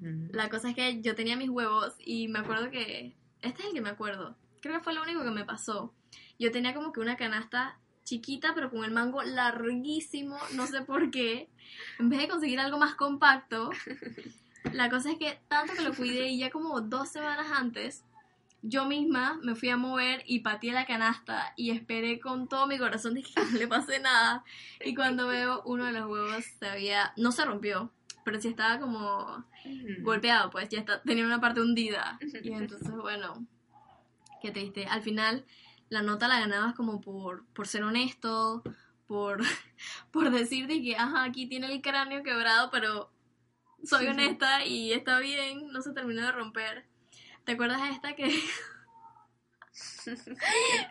[0.00, 3.74] La cosa es que yo tenía mis huevos y me acuerdo que, este es el
[3.74, 5.92] que me acuerdo, creo que fue lo único que me pasó.
[6.38, 11.10] Yo tenía como que una canasta chiquita pero con el mango larguísimo, no sé por
[11.10, 11.48] qué.
[11.98, 13.70] En vez de conseguir algo más compacto,
[14.72, 18.04] la cosa es que tanto que lo cuidé y ya como dos semanas antes,
[18.62, 22.78] yo misma me fui a mover y pateé la canasta y esperé con todo mi
[22.78, 24.42] corazón de que no le pase nada.
[24.84, 27.92] Y cuando veo uno de los huevos se había, no se rompió,
[28.24, 29.44] pero sí estaba como
[30.00, 32.18] golpeado, pues ya está, tenía una parte hundida.
[32.42, 33.46] Y entonces, bueno,
[34.42, 34.86] qué triste.
[34.86, 35.44] Al final,
[35.88, 38.62] la nota la ganabas como por, por ser honesto,
[39.06, 39.40] por,
[40.12, 43.10] por decirte que, ajá, aquí tiene el cráneo quebrado, pero
[43.84, 46.84] soy honesta y está bien, no se terminó de romper.
[47.44, 48.26] ¿Te acuerdas de esta que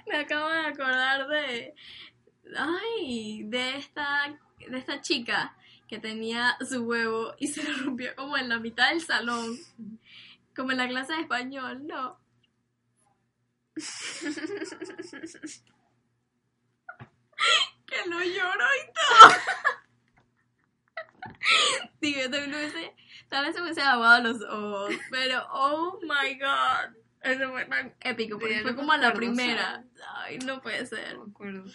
[0.08, 1.76] me acabo de acordar de,
[2.58, 5.56] ay, de esta, de esta chica
[5.88, 9.58] que tenía su huevo y se lo rompió como en la mitad del salón,
[10.56, 12.18] como en la clase de español, no.
[17.86, 19.30] que no lloro y todo.
[22.02, 22.96] Digo, yo también lo hubiese,
[23.30, 26.96] tal vez se me hubiese aguado los ojos, pero oh my god.
[27.22, 29.84] Eso fue tan épico, porque Ya fue no como a la primera.
[30.16, 31.16] Ay, no puede ser.
[31.16, 31.66] No me acuerdo.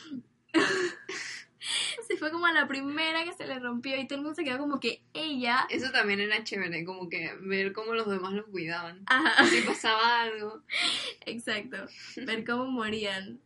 [2.09, 4.45] Sí, fue como a la primera que se le rompió y todo el mundo se
[4.45, 5.67] quedó como que ella.
[5.71, 9.03] Eso también era chévere, como que ver cómo los demás los cuidaban.
[9.07, 10.63] Ajá, Si pasaba algo.
[11.27, 11.77] exacto.
[12.17, 13.41] Ver cómo morían.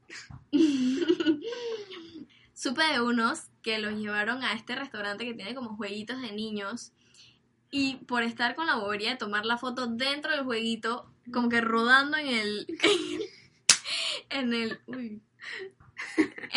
[2.54, 6.92] Supe de unos que los llevaron a este restaurante que tiene como jueguitos de niños.
[7.70, 11.60] Y por estar con la bobería de tomar la foto dentro del jueguito, como que
[11.60, 12.66] rodando en el.
[14.30, 14.80] en el.
[14.86, 15.20] uy,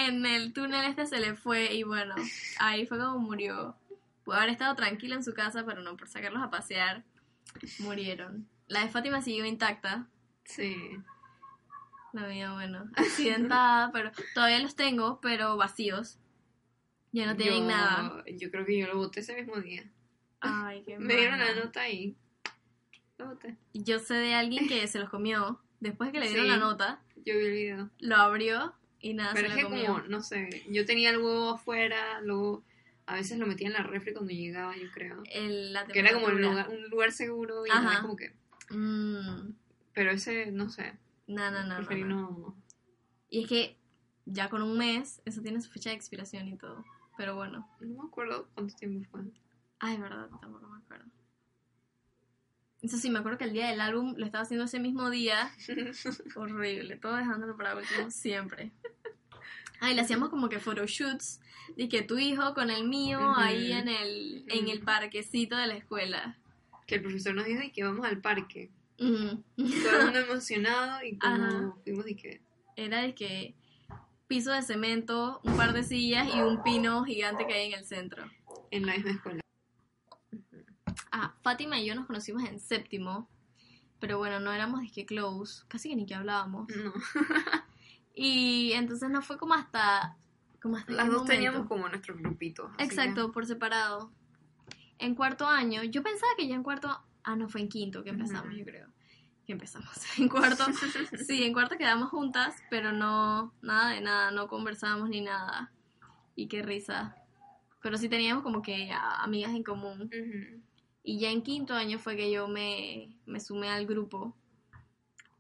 [0.08, 2.16] en el túnel este se le fue y bueno,
[2.60, 3.76] ahí fue como murió.
[4.24, 7.04] Pudo haber estado tranquila en su casa, pero no, por sacarlos a pasear,
[7.80, 8.48] murieron.
[8.68, 10.08] La de Fátima siguió intacta.
[10.44, 10.76] Sí.
[12.14, 16.20] La mía, bueno, accidentada, pero todavía los tengo, pero vacíos.
[17.12, 18.24] Ya no tienen yo, nada.
[18.38, 19.84] Yo creo que yo lo voté ese mismo día.
[20.42, 22.16] Ay, qué Me dieron la nota y
[23.18, 23.58] lo voté.
[23.74, 25.60] Yo sé de alguien que se los comió.
[25.80, 26.52] Después de que le dieron Sí.
[26.52, 27.90] la nota, Yo vi el video.
[28.00, 29.94] lo abrió y nada, Pero se es lo que comió.
[29.94, 32.64] como, no sé, yo tenía el huevo afuera, luego
[33.06, 35.24] a veces lo metía en la refri cuando llegaba, yo creo.
[35.32, 37.70] El- la Que era como un lugar, un lugar seguro y
[38.02, 38.34] como que...
[38.70, 39.54] Mm,
[39.94, 40.94] Pero ese, no sé,
[41.28, 42.22] no, no, no, no, preferí no.
[42.22, 42.56] no...
[43.30, 43.78] Y es que
[44.26, 46.84] ya con un mes, eso tiene su fecha de expiración y todo.
[47.18, 47.68] Pero bueno.
[47.80, 49.22] No me acuerdo cuánto tiempo fue.
[49.80, 51.06] Ay, verdad, tampoco me acuerdo.
[52.82, 55.52] Eso sí, me acuerdo que el día del álbum lo estaba haciendo ese mismo día.
[56.36, 58.72] Horrible, todo dejándolo para último, siempre.
[59.82, 61.40] Ay, le hacíamos como que photoshoots
[61.88, 63.40] que tu hijo con el mío Ujú.
[63.40, 66.38] ahí en el, en el parquecito de la escuela.
[66.88, 68.72] que el profesor nos dijo y que vamos al parque.
[69.00, 69.44] Ujú.
[69.56, 72.42] Todo el mundo emocionado y como fuimos y que...
[72.76, 73.56] Era de que
[74.28, 77.86] piso de cemento, un par de sillas y un pino gigante que hay en el
[77.86, 78.24] centro.
[78.72, 79.42] En la misma escuela.
[81.12, 83.30] Ah, Fátima y yo nos conocimos en séptimo,
[84.00, 86.68] pero bueno, no éramos de que close, casi que ni que hablábamos.
[86.76, 86.94] No.
[88.22, 90.18] Y entonces no fue como hasta...
[90.62, 91.32] Como hasta Las dos momento.
[91.32, 92.70] teníamos como nuestros grupitos.
[92.78, 94.12] Exacto, por separado.
[94.98, 98.10] En cuarto año, yo pensaba que ya en cuarto Ah, no, fue en quinto que
[98.10, 98.58] empezamos, Ujú.
[98.58, 98.88] yo creo.
[99.46, 99.90] Que empezamos.
[100.20, 100.66] En cuarto,
[101.28, 105.72] sí, en cuarto quedamos juntas, pero no, nada de nada, no conversábamos ni nada.
[106.36, 107.16] Y qué risa.
[107.82, 110.10] Pero sí teníamos como que a- amigas en común.
[111.10, 114.38] Y ya en quinto año fue que yo me, me sumé al grupo.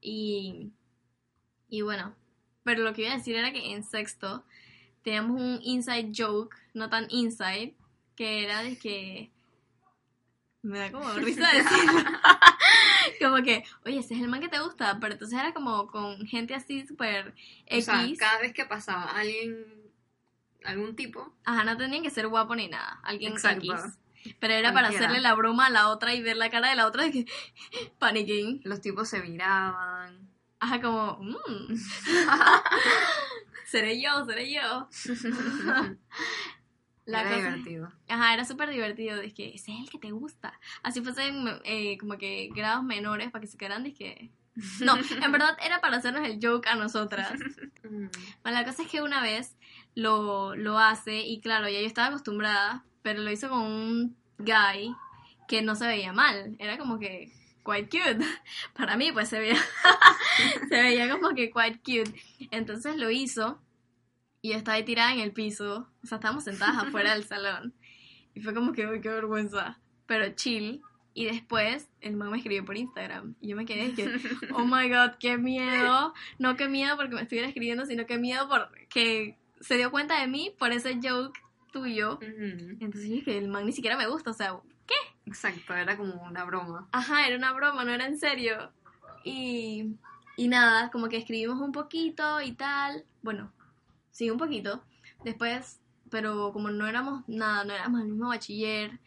[0.02, 0.72] Y,
[1.70, 2.16] y bueno,
[2.64, 4.44] pero lo que iba a decir era que en sexto
[5.04, 7.76] teníamos un inside joke, no tan inside,
[8.16, 9.30] que era de que...
[10.64, 12.02] Me da como risa decirlo.
[13.22, 16.26] como que, oye, ese es el man que te gusta, pero entonces era como con
[16.26, 17.34] gente así súper O
[17.68, 17.86] X.
[17.86, 19.68] sea, cada vez que pasaba alguien,
[20.64, 23.72] algún tipo, Ajá, no tenían que ser guapo ni nada, alguien Exacto.
[23.72, 24.00] X.
[24.40, 25.06] Pero era para Cualquiera.
[25.08, 27.26] hacerle la broma a la otra y ver la cara de la otra de que
[28.00, 28.62] paniquín.
[28.64, 30.30] los tipos se miraban.
[30.60, 31.76] Ajá, como, mmm.
[33.66, 34.88] seré yo, seré yo.
[37.06, 37.92] La Era cosa- divertido.
[38.08, 39.20] Ajá, era súper divertido.
[39.20, 40.60] Es que ese es el que te gusta.
[40.84, 43.86] Así fuesen eh, como que grados menores para que se quedaran.
[43.88, 44.30] Es que.
[44.82, 47.32] No, en verdad era para hacernos el joke a nosotras.
[47.84, 48.10] Ujú.
[48.44, 49.56] Bueno, la cosa es que una vez
[49.96, 54.96] lo, lo hace y claro, ya yo estaba acostumbrada, pero lo hizo con un guy
[55.48, 56.56] que no se veía mal.
[56.60, 57.32] Era como que
[57.66, 58.26] quite cute.
[58.78, 59.56] Para mí, pues se veía,
[60.70, 62.22] se veía como que quite cute.
[62.52, 63.62] Entonces lo hizo
[64.42, 65.90] y yo estaba ahí tirada en el piso.
[66.04, 67.74] O sea, estábamos sentadas afuera del salón.
[68.34, 69.80] Y fue como que, uy, qué vergüenza.
[70.06, 70.82] Pero chill.
[71.14, 73.36] Y después el man me escribió por Instagram.
[73.42, 74.06] Y yo me quedé que,
[74.54, 76.14] oh my god, qué miedo.
[76.38, 80.28] No qué miedo porque me estuviera escribiendo, sino qué miedo porque se dio cuenta de
[80.28, 81.38] mí por ese joke
[81.72, 82.20] tuyo.
[82.22, 84.60] Entonces yo dije, el man ni siquiera me gusta, o sea,
[85.26, 86.88] Exacto, era como una broma.
[86.92, 88.72] ajá, era una broma, no era en serio.
[89.24, 89.96] Y,
[90.38, 93.06] y nada, como que escribimos un poquito y tal.
[93.22, 93.52] Bueno,
[94.12, 94.84] sí, un poquito.
[95.24, 95.80] Después,
[96.10, 99.00] pero como no éramos nada, no éramos el mismo bachiller,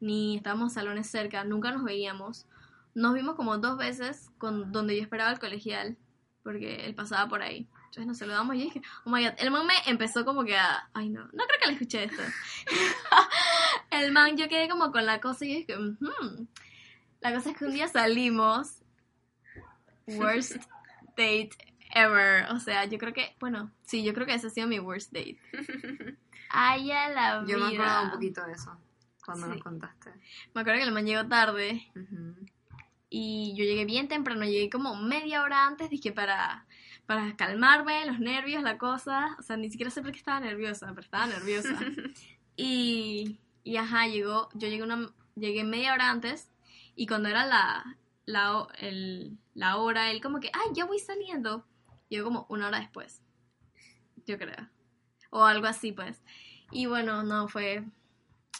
[0.00, 2.46] ni estábamos salones cerca, nunca nos veíamos.
[2.94, 5.98] Nos vimos como dos veces con donde yo esperaba el colegial,
[6.42, 7.68] porque él pasaba por ahí.
[7.96, 10.54] Entonces nos saludamos y yo dije, oh my god, el man me empezó como que
[10.54, 10.86] a...
[10.92, 12.22] Ay no, no creo que le escuché esto.
[13.90, 16.46] el man, yo quedé como con la cosa y yo dije, "Ujú".
[17.22, 18.82] La cosa es que un día salimos,
[20.06, 20.56] worst
[21.16, 21.50] date
[21.94, 22.50] ever.
[22.50, 25.10] O sea, yo creo que, bueno, sí, yo creo que ese ha sido mi worst
[25.12, 25.38] date.
[26.50, 27.82] Ay, a la Yo me vida.
[27.82, 28.76] acuerdo un poquito de eso
[29.24, 29.52] cuando Sí.
[29.54, 30.10] nos contaste.
[30.52, 31.90] Me acuerdo que el man llegó tarde
[33.08, 36.65] y yo llegué bien temprano, llegué como media hora antes, dije para,
[37.06, 39.36] para calmarme, los nervios, la cosa.
[39.38, 41.74] O sea, ni siquiera sé por qué estaba nerviosa, pero estaba nerviosa.
[42.56, 46.50] y, y ajá, llegó, yo llegué, una, llegué media hora antes
[46.94, 51.64] y cuando era la, la, el- la hora, él como que, ay, ya voy saliendo.
[52.08, 53.22] Llegó como una hora después,
[54.26, 54.68] yo creo.
[55.30, 56.22] O algo así, pues.
[56.70, 57.84] Y bueno, no, fue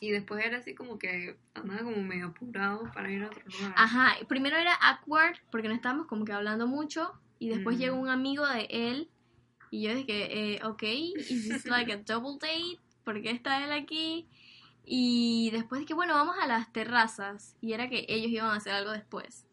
[0.00, 3.72] Y después era así como que andaba como medio apurado para ir a otro lugar.
[3.76, 7.81] Ajá, primero era awkward porque no estábamos como que hablando mucho y después Mm.
[7.81, 9.09] llegó un amigo de él
[9.70, 12.79] y yo dije, eh, ok, is this like a double date?
[13.05, 14.27] ¿Por qué está él aquí?
[14.85, 18.72] Y después dije, bueno, vamos a las terrazas y era que ellos iban a hacer
[18.75, 19.44] algo después.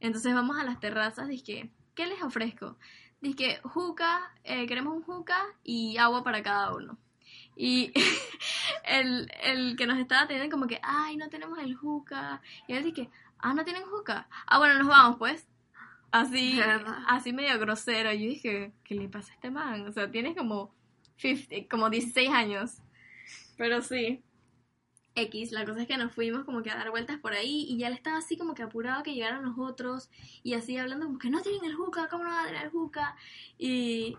[0.00, 2.76] Entonces vamos a las terrazas, dije, ¿qué les ofrezco?
[3.22, 6.98] Dije, juca, eh, queremos un juca y agua para cada uno.
[7.56, 7.92] Y
[8.84, 12.42] el, el que nos estaba atendiendo como que, ay, no tenemos el juca.
[12.68, 13.08] Y él dije,
[13.38, 14.28] ah, no tienen juca.
[14.46, 15.46] Ah, bueno, nos vamos pues.
[16.10, 16.58] Así,
[17.08, 18.12] así medio grosero.
[18.12, 19.86] Yo dije, ¿qué le pasa a este man?
[19.86, 20.74] O sea, tienes como
[21.16, 22.78] 50, como 16 años.
[23.56, 24.22] Pero sí.
[25.18, 27.78] X, la cosa es que nos fuimos como que a dar vueltas por ahí y
[27.78, 30.10] ya él estaba así como que apurado que llegaran los otros
[30.42, 32.70] y así hablando como que no tienen el juca, ¿cómo no van a tener el
[32.70, 33.16] juca?
[33.56, 34.14] Y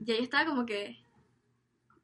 [0.00, 1.03] ya yo estaba como que "Pu-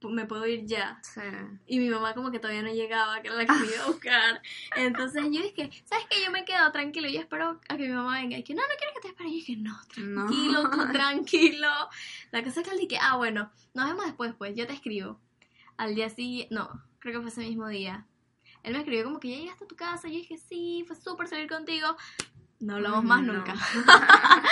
[0.02, 0.98] me puedo ir ya.
[1.02, 1.20] Sí.
[1.66, 3.86] Y mi mamá como que todavía no llegaba, que era la que me iba a
[3.88, 4.42] buscar.
[4.76, 6.24] Entonces yo dije, ¿sabes qué?
[6.24, 8.38] Yo me quedo tranquilo y espero a que mi mamá venga.
[8.38, 9.28] Y que no, no quiero que te espere.
[9.28, 10.26] Y yo dije, no, No.
[10.26, 11.68] tranquilo, tú tranquilo.
[12.30, 15.20] La cosa es que él dije, ah, bueno, nos vemos después, pues, yo te escribo.
[15.76, 18.06] Al día siguiente, no, creo que fue ese mismo día.
[18.62, 20.08] Él me escribió como que ya llegaste a tu casa.
[20.08, 21.96] Yo dije, sí, fue súper salir contigo.
[22.58, 23.32] No hablamos más No.
[23.32, 23.54] nunca.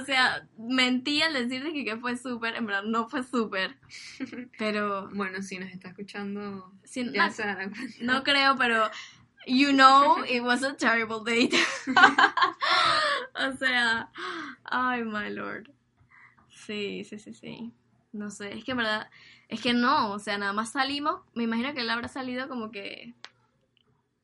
[0.00, 2.56] o sea, mentí al decirte que, que fue súper.
[2.56, 3.76] En verdad, no fue súper.
[4.58, 7.80] Pero Bueno, si nos está escuchando, si, ya no, se dará cuenta.
[8.00, 8.90] no creo, pero
[9.46, 11.56] you know it was a terrible date.
[13.34, 14.10] o sea,
[14.64, 15.70] ay, my lord.
[16.48, 17.72] Sí, sí, sí, sí.
[18.12, 19.10] No sé, es que en verdad,
[19.48, 22.70] es que no, o sea, nada más salimos, me imagino que él habrá salido como
[22.70, 23.14] que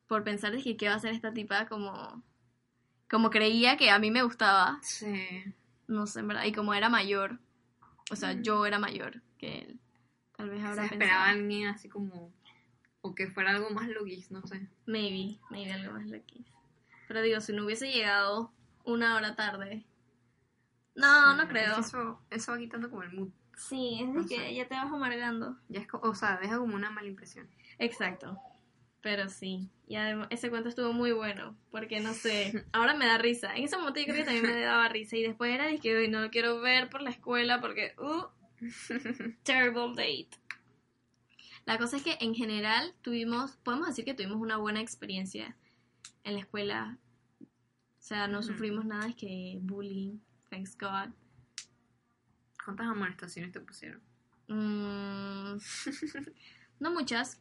[0.07, 2.23] por pensar de que qué va a hacer esta tipa como
[3.09, 5.43] como creía que a mí me gustaba, Sí.
[5.89, 7.39] No sé, en verdad, y como era mayor,
[8.11, 8.41] o sea, Mm.
[8.43, 9.79] yo era mayor que él.
[10.37, 11.39] Tal vez Se habrá esperaba pensado.
[11.43, 12.31] alguien así como.
[13.01, 14.67] O que fuera algo más logis, no sé.
[14.85, 16.45] Maybe, maybe algo más lucky.
[17.07, 18.51] Pero digo, si no hubiese llegado
[18.83, 19.85] una hora tarde.
[20.95, 21.79] No, no creo.
[21.79, 23.29] eso, eso va quitando como el mood.
[23.55, 24.55] Sí, es No de que sé.
[24.55, 25.57] ya te vas amargando.
[25.69, 27.47] Ya es o sea, deja como una mala impresión.
[27.77, 28.37] Exacto.
[29.01, 29.69] Pero sí.
[29.87, 31.55] Y además, ese cuento estuvo muy bueno.
[31.71, 32.65] Porque no sé.
[32.73, 33.55] Ahora me da risa.
[33.55, 35.15] En ese momento yo creo que también me daba risa.
[35.15, 37.95] Y después era de que "Uy, no lo quiero ver por la escuela porque.
[37.97, 38.25] Uh,
[39.43, 40.29] terrible date.
[41.65, 43.57] La cosa es que en general tuvimos.
[43.57, 45.55] Podemos decir que tuvimos una buena experiencia
[46.23, 46.97] en la escuela.
[47.41, 50.19] O sea, no sufrimos nada, es que bullying.
[50.49, 51.13] Thanks God.
[52.63, 54.01] ¿Cuántas amonestaciones te pusieron?
[54.47, 55.57] Mm,
[56.79, 57.39] no muchas.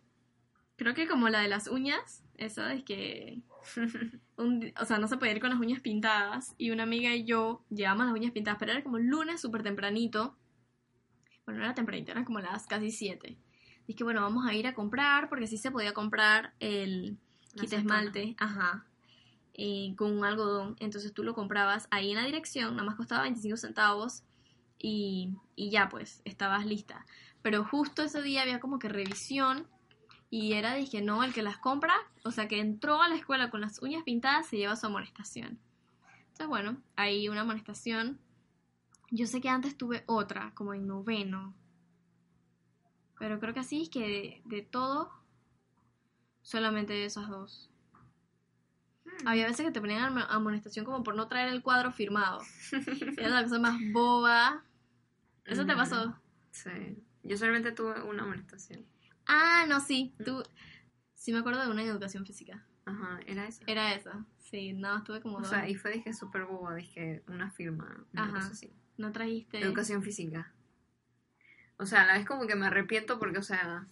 [0.78, 3.42] Creo que como la de las uñas, esa es que,
[4.36, 7.24] un o sea, no se podía ir con las uñas pintadas y una amiga y
[7.24, 10.38] yo llevamos las uñas pintadas, pero era como lunes súper tempranito.
[11.44, 13.36] Bueno, no era tempranito, eran como las casi 7.
[13.88, 17.18] Dije, bueno, vamos a ir a comprar porque sí se podía comprar el
[17.54, 18.86] La esmalte, ajá,
[19.54, 20.76] eh, con un algodón.
[20.78, 24.22] Entonces tú lo comprabas ahí en la dirección, nada más costaba 25 centavos
[24.78, 27.04] y, y ya pues, estabas lista.
[27.42, 29.66] Pero justo ese día había como que revisión
[30.30, 33.14] y era de que no, el que las compra, o sea, que entró a la
[33.16, 35.58] escuela con las uñas pintadas se lleva su amonestación.
[36.20, 38.18] Entonces, bueno, hay una amonestación.
[39.10, 41.54] Yo sé que antes tuve otra, como en noveno.
[43.18, 45.10] Pero creo que así es que de, de todo,
[46.42, 47.70] solamente esas dos.
[49.24, 52.40] Había veces que te ponían am- amonestación como por no traer el cuadro firmado.
[53.16, 54.62] Era la cosa más boba.
[55.44, 56.14] ¿Eso te pasó?
[56.52, 57.02] Sí.
[57.24, 58.84] Yo solamente tuve una amonestación.
[59.28, 60.14] Ah, no, sí.
[60.24, 60.42] Tú...
[61.14, 62.64] Sí me acuerdo de una en educación física.
[62.86, 63.62] Ajá, era esa.
[63.66, 64.24] Era esa.
[64.38, 65.50] Sí, no, estuve como O dos.
[65.50, 68.32] sea, y fue, dije, súper boba, dije, una firma, una Ajá.
[68.34, 68.72] cosa así.
[68.96, 69.60] No trajiste...
[69.60, 70.52] Educación física.
[71.76, 73.86] O sea, a la vez como que me arrepiento porque, o sea,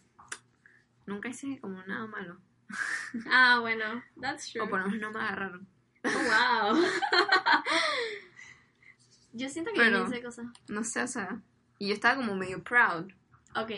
[1.04, 2.40] nunca hice como nada malo.
[3.30, 4.02] Ah, bueno.
[4.20, 4.62] That's true.
[4.62, 5.68] O por lo menos no me agarraron.
[6.04, 6.82] Oh, wow.
[9.32, 10.46] Yo siento que Pero- yo hice cosas.
[10.68, 11.40] No sé, o sea,
[11.78, 13.12] y yo estaba como medio proud,
[13.54, 13.68] Ok,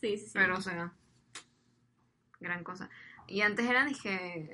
[0.00, 0.30] sí, sí, sí.
[0.34, 0.92] pero, o sea,
[2.40, 2.88] gran cosa.
[3.26, 4.50] Y antes era, dije,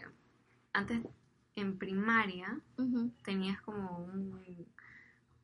[0.73, 1.01] antes
[1.57, 2.59] en primaria
[3.23, 4.67] tenías como un,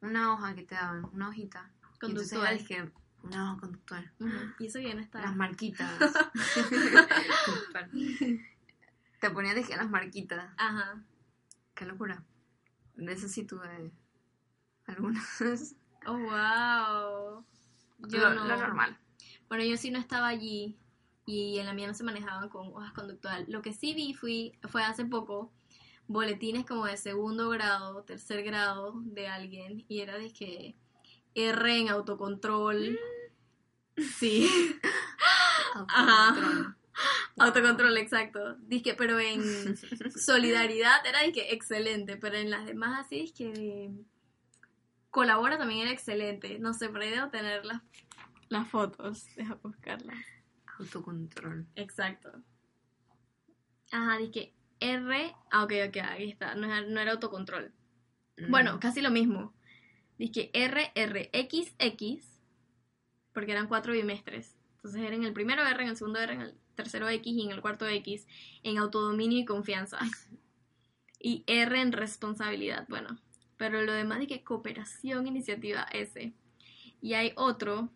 [0.00, 1.70] una hoja que te daban, una hojita.
[2.02, 2.58] Y entonces Conductual.
[2.58, 4.12] dije, hoja conductual.
[4.58, 5.20] Y eso ya no está.
[5.20, 5.90] Las marquitas.
[7.44, 7.90] Conductual.
[9.20, 10.52] te ponían, dije, las marquitas.
[10.56, 11.02] Ajá.
[11.74, 12.22] Qué locura.
[12.96, 13.92] De eso sí tuve
[14.86, 15.74] algunas.
[16.06, 17.44] Oh, wow.
[18.08, 18.46] Yo lo, no.
[18.46, 18.98] lo normal.
[19.48, 20.78] Bueno, yo sí no estaba allí
[21.30, 23.44] y en la mía no se manejaban con hojas conductual.
[23.48, 25.52] Lo que sí vi fui, fue hace poco
[26.08, 30.74] boletines como de segundo grado, tercer grado de alguien y era de que
[31.36, 32.98] R en autocontrol.
[34.18, 34.50] Sí,
[35.74, 36.28] Ajá.
[36.30, 36.74] Autocontrol.
[37.38, 38.56] autocontrol, exacto.
[38.62, 39.76] Dije, pero en
[40.16, 43.92] solidaridad era dije excelente, pero en las demás así es que
[45.10, 46.58] colabora también era excelente.
[46.58, 47.82] No sé, por ahí debo tener las,
[48.48, 50.18] las fotos, deja buscarlas.
[50.80, 51.66] Autocontrol.
[51.76, 52.32] Exacto.
[53.92, 55.34] Ajá, dije R.
[55.50, 56.54] Ah, ok, ok, ahí está.
[56.54, 57.72] No era, no era autocontrol.
[58.38, 58.50] Mm.
[58.50, 59.54] Bueno, casi lo mismo.
[60.18, 62.40] Dije R, R, X, X.
[63.32, 64.56] Porque eran cuatro bimestres.
[64.76, 67.42] Entonces era en el primero R, en el segundo R, en el tercero X y
[67.42, 68.26] en el cuarto X.
[68.62, 69.98] En autodominio y confianza.
[71.22, 72.86] Y R en responsabilidad.
[72.88, 73.20] Bueno,
[73.58, 76.32] pero lo demás dije cooperación, iniciativa S.
[77.02, 77.90] Y hay otro.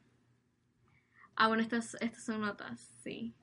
[1.37, 3.35] Ah, bueno, estas, estas son notas, sí.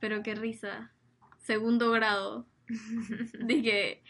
[0.00, 0.92] Pero qué risa.
[1.38, 2.46] Segundo grado.
[3.46, 4.02] Dije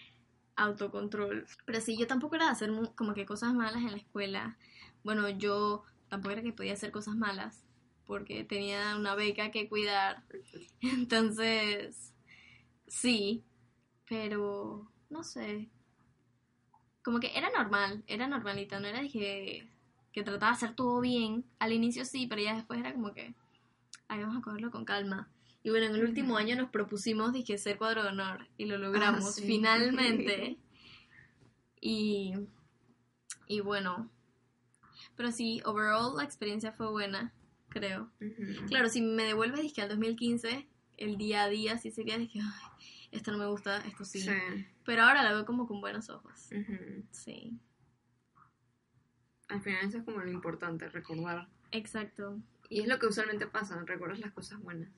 [0.57, 1.47] autocontrol.
[1.67, 4.59] Pero sí, yo tampoco era de hacer como que cosas malas en la escuela.
[5.05, 7.65] Bueno, yo tampoco era que podía hacer cosas malas
[8.07, 10.25] porque tenía una beca que cuidar.
[10.81, 12.13] Entonces,
[12.87, 13.45] sí,
[14.09, 15.71] pero no sé.
[17.03, 19.09] Como que era normal, era normalita, no era de
[20.13, 21.45] que, trataba de hacer todo bien.
[21.59, 23.35] Al inicio sí, pero ya después era como que,
[24.09, 25.29] ay, vamos a cogerlo con calma.
[25.63, 28.49] Y bueno, en el último año nos propusimos, dije, ser cuadro de honor.
[28.57, 29.43] Y lo logramos, sí.
[29.47, 30.59] finalmente.
[31.85, 32.35] Y,
[33.49, 34.09] y bueno.
[35.17, 37.35] Pero sí, overall la experiencia fue buena,
[37.69, 38.09] creo.
[38.69, 42.87] Claro, si me devuelves, dije, al 2015, el día a día sí sería, dije, ay,
[43.11, 44.21] esto no me gusta, esto sí.
[44.21, 44.31] Sí.
[44.85, 46.51] Pero ahora la veo como con buenos ojos.
[47.11, 47.59] Sí,
[49.53, 51.49] Al final eso es como lo importante, recordar.
[51.71, 52.39] exacto.
[52.69, 54.91] Y es lo que usualmente pasa, recuerdas las cosas buenas.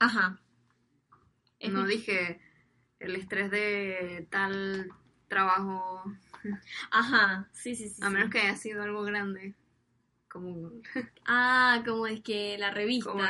[0.00, 0.40] Ajá.
[1.60, 2.40] Es no mi- dije
[2.98, 4.88] el estrés de tal
[5.28, 6.02] trabajo,
[6.90, 8.02] Ajá, sí, sí, sí.
[8.02, 8.12] a sí.
[8.12, 9.54] menos que haya sido algo grande,
[10.30, 10.70] como
[11.26, 13.22] Ah, como es que la revista, Como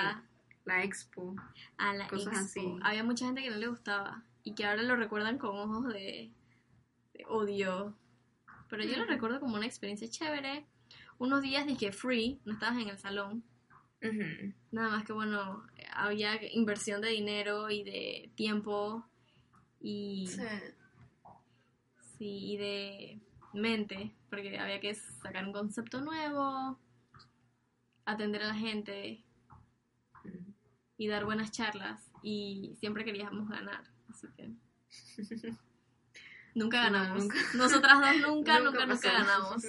[0.64, 1.36] la expo.
[1.78, 2.78] a la cosas expo, así.
[2.82, 6.32] había mucha gente que no le gustaba y que ahora lo recuerdan con ojos de,
[7.12, 7.94] se odió.
[8.68, 10.66] Pero yo lo recuerdo como una experiencia chévere.
[11.18, 13.44] Unos días dije free, no estabas en el salón.
[14.70, 19.04] Nada más que bueno, había inversión de dinero y de tiempo
[19.80, 20.42] y, Sí.
[22.18, 23.20] sí, y de
[23.54, 26.78] mente, porque había que sacar un concepto nuevo,
[28.04, 29.24] atender a la gente
[30.98, 34.50] y dar buenas charlas y siempre queríamos ganar, así que
[36.56, 37.22] nunca No, ganamos.
[37.22, 37.36] nunca.
[37.54, 39.62] Nosotras dos nunca, nunca, nunca, ganamos.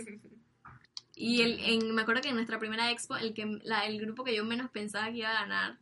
[1.16, 4.24] Y el, en, me acuerdo que en nuestra primera expo, el, que, la, el grupo
[4.24, 5.80] que yo menos pensaba que iba a ganar,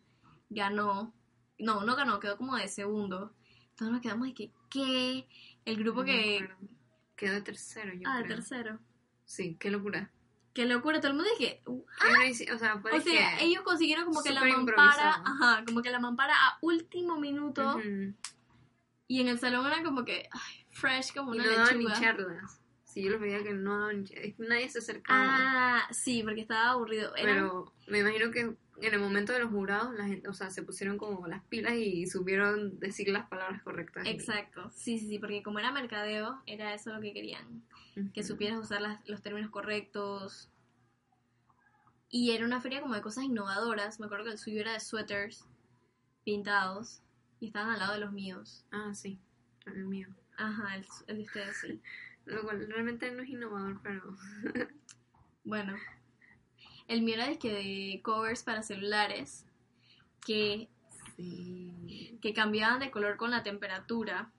[0.49, 1.13] ganó.
[1.57, 3.33] No, no ganó, quedó como de segundo.
[3.71, 5.27] Entonces nos quedamos de que, ¿qué?
[5.65, 6.49] El grupo No que...
[7.15, 8.79] Quedó de tercero, yo Ah, de tercero.
[9.25, 10.11] Sí, qué locura.
[10.53, 11.61] Qué locura, todo el mundo dije,
[12.27, 15.99] hici- o sea, o sea, ellos consiguieron como que la mampara, ajá, como que la
[15.99, 17.77] mampara a último minuto
[19.07, 21.85] y en el salón era como que, ay, fresh como Y una no daban ni
[21.85, 21.99] lechuga.
[21.99, 22.61] charlas.
[22.83, 24.33] Sí, yo los veía que no daban ni charlas.
[24.39, 25.25] Nadie se acercaba.
[25.27, 27.15] Ah, sí, porque estaba aburrido.
[27.15, 30.49] Eran- Pero me imagino que en el momento de los jurados, la gente, o sea,
[30.51, 34.05] se pusieron como las pilas y supieron decir las palabras correctas.
[34.05, 37.63] Exacto, sí, sí, sí, porque como era mercadeo, era eso lo que querían,
[38.13, 40.49] que supieras usar las- los términos correctos.
[42.09, 44.79] Y era una feria como de cosas innovadoras, me acuerdo que el suyo era de
[44.79, 45.45] suéteres
[46.23, 47.01] pintados
[47.39, 48.65] y estaban al lado de los míos.
[48.71, 49.19] Ah, sí,
[49.65, 50.07] el mío.
[50.37, 51.81] Ajá, el, el de ustedes sí.
[52.25, 54.15] Lo cual realmente no es innovador, pero...
[55.47, 55.75] Bueno,
[56.87, 59.45] el mío era de que de covers para celulares
[60.25, 60.69] que,
[61.15, 62.17] Sí.
[62.19, 64.31] que cambiaban de color con la temperatura.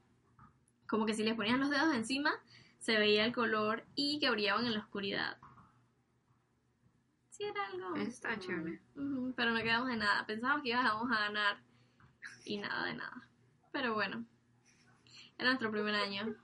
[0.88, 2.32] Como que si les ponían los dedos encima,
[2.80, 5.38] se veía el color y que brillaban en la oscuridad.
[7.30, 7.94] Sí, era algo.
[7.96, 8.80] Está chévere.
[9.36, 10.26] Pero no quedamos de nada.
[10.26, 11.58] Pensábamos que íbamos a ganar
[12.44, 13.28] y nada de nada.
[13.72, 14.24] Pero bueno,
[15.38, 16.34] era nuestro primer año.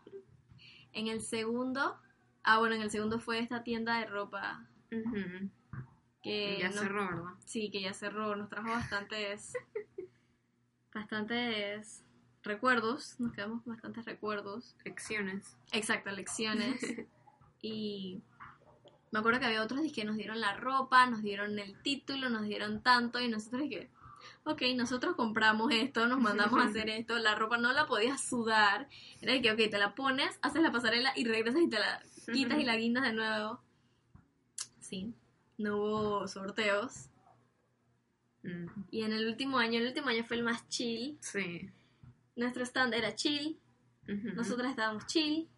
[0.93, 1.99] En el segundo,
[2.43, 4.66] ah, bueno, en el segundo fue esta tienda de ropa
[6.22, 7.32] que ya nos- cerró, ¿verdad?
[7.47, 9.55] Sí, que ya cerró, nos trajo bastantes,
[10.95, 12.05] bastantes
[12.43, 14.76] recuerdos, nos quedamos con bastantes recuerdos.
[14.84, 15.57] Lecciones.
[15.72, 16.80] Exacto, lecciones.
[17.62, 18.20] y
[19.11, 22.43] me acuerdo que había otros que nos dieron la ropa, nos dieron el título, nos
[22.43, 23.90] dieron tanto y nosotros que,
[24.45, 28.89] ok, nosotros compramos esto, nos mandamos a hacer esto, la ropa no la podías sudar,
[29.20, 32.03] era de que, ok, te la pones, haces la pasarela y regresas y te la
[32.33, 33.61] quitas y la guindas de nuevo.
[34.81, 35.14] Sí,
[35.59, 37.09] no hubo sorteos.
[38.43, 41.16] Mm, Y en el último año, el último año fue el más chill.
[41.20, 41.70] Sí.
[42.37, 43.59] Nuestro stand era chill,
[44.07, 45.49] nosotras estábamos chill,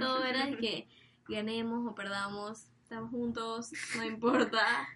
[0.00, 0.88] todo era de que
[1.28, 4.88] ganemos o perdamos, estamos juntos, no importa.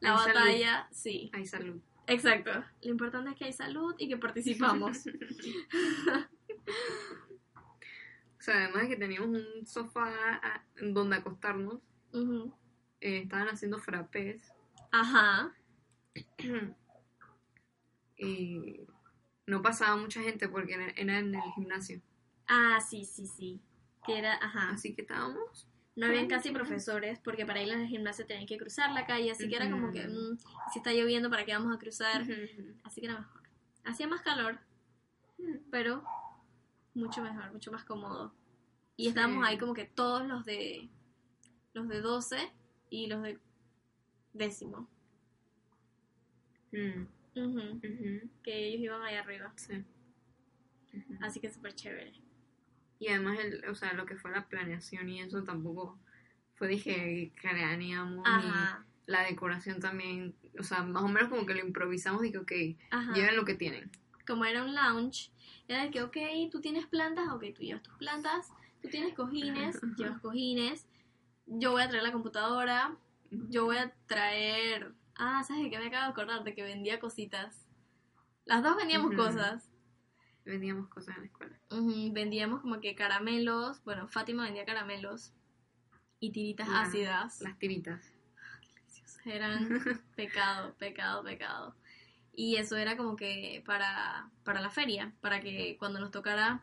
[0.00, 0.34] La Hay salud.
[0.34, 1.80] batalla, sí, Hay salud.
[2.06, 2.64] Exacto.
[2.82, 5.04] Lo importante es que hay salud y que participamos.
[8.38, 10.12] O sea, además de que teníamos un sofá
[10.80, 11.80] donde acostarnos,
[13.00, 14.52] eh, estaban haciendo frappés
[14.92, 15.52] Ajá,
[18.16, 18.86] y
[19.46, 22.00] no pasaba mucha gente porque era en el gimnasio.
[22.46, 23.60] ah, sí, sí, sí.
[24.04, 24.70] Que era, ajá.
[24.70, 25.68] Así que estábamos.
[25.96, 29.48] No habían casi profesores porque para ir al gimnasio tenían que cruzar la calle, así
[29.48, 30.34] que era como que, Ujú.
[30.34, 30.38] mm,
[30.72, 32.22] si está lloviendo, ¿para qué vamos a cruzar?
[32.84, 33.42] Así que era mejor.
[33.84, 34.58] Hacía más calor,
[35.70, 36.04] pero
[36.94, 38.34] mucho mejor, mucho más cómodo.
[38.98, 39.08] Y Sí.
[39.08, 40.88] estábamos ahí como que todos los de
[41.72, 42.52] los de 12
[42.90, 43.38] y los de
[44.34, 44.88] décimo.
[46.72, 47.06] Mm,
[48.42, 49.52] Que ellos iban ahí arriba.
[49.56, 49.82] sí.
[51.20, 52.12] Así que súper chévere.
[52.98, 55.98] Y además, el, o sea, lo que fue la planeación y eso tampoco
[56.54, 60.34] fue, dije, craneamos Ajá, la decoración también.
[60.58, 62.22] O sea, más o menos como que lo improvisamos.
[62.22, 62.52] Dije, ok,
[62.90, 63.14] ajá.
[63.14, 63.90] lleven lo que tienen.
[64.26, 65.30] Como era un lounge,
[65.68, 66.16] era de que, ok,
[66.50, 68.48] tú tienes plantas, ok, tú llevas tus plantas,
[68.82, 70.86] tú tienes cojines, llevas cojines,
[71.46, 72.96] yo voy a traer la computadora,
[73.30, 74.94] yo voy a traer...
[75.18, 76.44] Ah, ¿sabes de qué me acabo de acordar?
[76.44, 77.66] De que vendía cositas.
[78.44, 79.70] Las dos vendíamos cosas.
[80.46, 81.58] Vendíamos cosas en la escuela.
[82.12, 83.82] Vendíamos como que caramelos.
[83.84, 85.32] Bueno, Fátima vendía caramelos
[86.20, 87.40] y tiritas La- ácidas.
[87.42, 88.12] Las tiritas.
[89.24, 89.68] Eran
[90.16, 91.74] pecado, pecado, pecado.
[92.32, 96.62] Y eso era como que para, para la feria, para que cuando nos tocara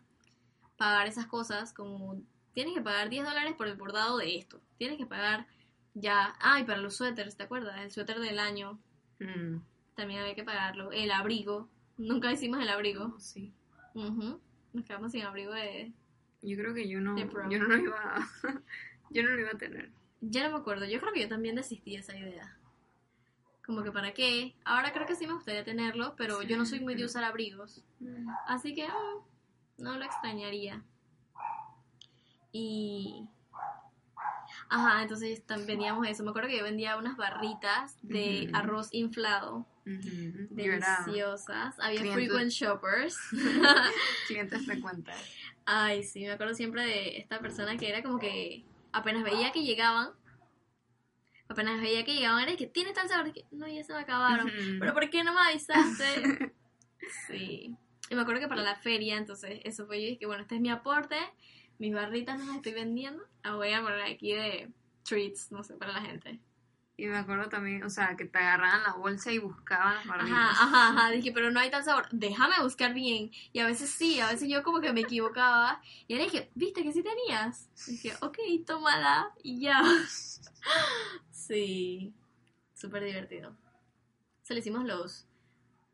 [0.78, 2.22] pagar esas cosas, como
[2.54, 5.48] tienes que pagar 10 dólares por el bordado de esto, tienes que pagar
[5.96, 7.80] ya, ay, para los suéteres, ¿te acuerdas?
[7.82, 8.80] El suéter del año,
[9.20, 9.62] Mm,
[9.96, 10.92] también había que pagarlo.
[10.92, 13.14] El abrigo, nunca hicimos el abrigo.
[13.16, 13.54] oh, sí.
[13.94, 14.40] Ujú,
[14.74, 15.94] Nos quedamos sin abrigo de...
[16.42, 18.28] Yo creo que yo no, yo no lo iba a,
[19.12, 19.92] yo no lo iba a tener.
[20.20, 22.58] Ya no me acuerdo, yo creo que yo también desistí de esa idea.
[23.66, 24.56] Como que para qué.
[24.66, 27.84] Ahora creo que sí me gustaría tenerlo, pero yo no soy muy de usar abrigos.
[28.46, 30.84] Así que mm, no lo extrañaría.
[32.52, 33.30] Y.
[34.70, 36.24] Ajá, entonces vendíamos eso.
[36.24, 39.66] Me acuerdo que yo vendía unas barritas de arroz inflado.
[39.86, 41.80] Deliciosas.
[41.80, 43.18] Había frequent shoppers.
[44.28, 45.16] clientes frecuentes.
[45.66, 49.64] Ay, sí, me acuerdo siempre de esta persona que era como que apenas veía que
[49.64, 50.12] llegaban,
[51.48, 54.52] apenas veía que llegaban, era que tiene tal sabor, que no, ya se me acabaron.
[54.80, 56.54] Pero ¿por qué no me avisaste?
[57.28, 57.76] sí.
[58.10, 60.62] Y me acuerdo que para la feria, entonces, eso fue yo dije, bueno, este es
[60.62, 61.16] mi aporte,
[61.80, 64.70] mis barritas no las estoy vendiendo, las voy a poner aquí de
[65.04, 66.40] treats, no sé, para la gente.
[66.96, 70.38] Y me acuerdo también, o sea, que te agarraban la bolsa y buscaban las barbitas.
[70.38, 71.10] Ajá, ajá, ajá.
[71.12, 72.08] Dije, pero no hay tal sabor.
[72.12, 73.32] Déjame buscar bien.
[73.52, 75.82] Y a veces sí, a veces yo como que me equivocaba.
[76.08, 77.68] Y ahora dije, ¿viste que sí tenías?
[77.88, 79.32] dije, ok, tómala.
[79.42, 79.82] Y ya.
[81.32, 82.14] Sí.
[82.74, 83.56] Súper divertido.
[84.44, 85.26] Se le hicimos los,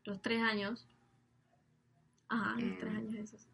[0.04, 0.86] los tres años.
[2.28, 2.76] Ajá, los Eh.
[2.78, 3.46] tres años esos.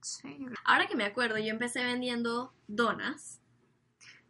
[0.00, 0.38] Sí.
[0.64, 3.40] Ahora que me acuerdo, yo empecé vendiendo donas.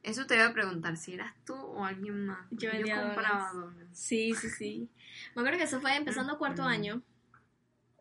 [0.08, 2.46] Eso te iba a preguntar, si eras tú o alguien más.
[2.50, 3.52] Yo vendía compraba donas.
[3.54, 3.98] donas.
[3.98, 4.88] Sí, sí, sí.
[5.34, 6.70] Me acuerdo que eso fue empezando cuarto Ujú.
[6.70, 7.02] año.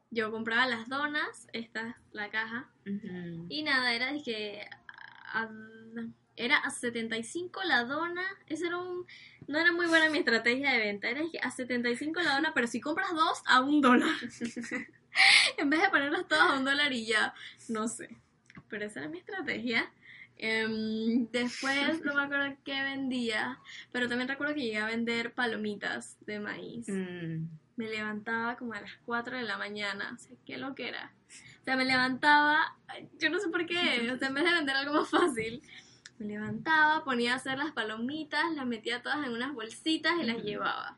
[0.10, 2.70] Yo compraba las donas, esta es la caja.
[2.86, 3.46] Ujú.
[3.50, 4.66] Y nada, era de que
[5.34, 5.50] a-
[6.38, 8.24] era a 75 la dona.
[8.46, 9.06] Ese era un
[9.48, 11.10] no era muy buena mi estrategia de venta.
[11.10, 14.10] Era de que a 75 la dona, pero si compras dos a un dólar.
[15.58, 17.34] en vez de ponerlas todas a un dólar y ya,
[17.68, 18.10] no sé.
[18.70, 19.92] Pero esa era mi estrategia.
[20.40, 23.60] Em, después no me acuerdo qué vendía,
[23.92, 27.48] pero también recuerdo que llegué a vender palomitas de maíz Mm.
[27.76, 31.12] me levantaba como a las 4 de la mañana, o sea, qué lo que era.
[31.62, 32.78] O sea, me levantaba,
[33.20, 35.62] yo no sé por qué, o sea, en vez de vender algo más fácil,
[36.20, 40.38] me levantaba, ponía a hacer las palomitas, las metía todas en unas bolsitas y las
[40.38, 40.46] Ujú.
[40.46, 40.98] llevaba.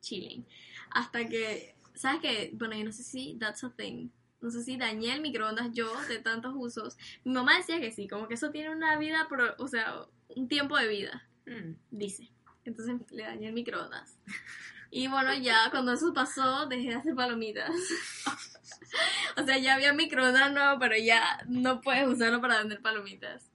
[0.00, 0.44] Chilling.
[0.90, 2.50] Hasta que, ¿sabes qué?
[2.54, 4.08] Bueno, yo no sé si that's a thing.
[4.44, 6.98] No sé si dañé el microondas yo de tantos usos.
[7.24, 10.02] Mi mamá decía que sí, como que eso tiene una vida, pro- o sea,
[10.36, 11.74] un tiempo de vida Mm.
[11.90, 12.30] dice.
[12.66, 14.18] Entonces le dañé el microondas.
[14.90, 17.70] Y bueno, ya cuando eso pasó, dejé de hacer palomitas.
[19.36, 23.50] o sea, ya había microondas nuevo, pero ya no puedes usarlo para vender palomitas.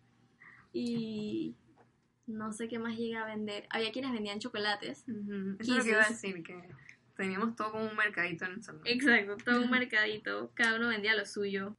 [0.74, 1.56] Y
[2.28, 3.68] no sé qué más llegué a vender.
[3.70, 5.04] Había quienes vendían chocolates.
[5.08, 5.56] Ujú.
[5.60, 6.22] Eso es lo que iba a Kisses.
[6.22, 6.70] decir, que
[7.20, 8.82] teníamos todo como un mercadito en el salón.
[8.86, 10.52] Exacto, todo un mercadito.
[10.54, 11.76] Cada uno vendía lo suyo.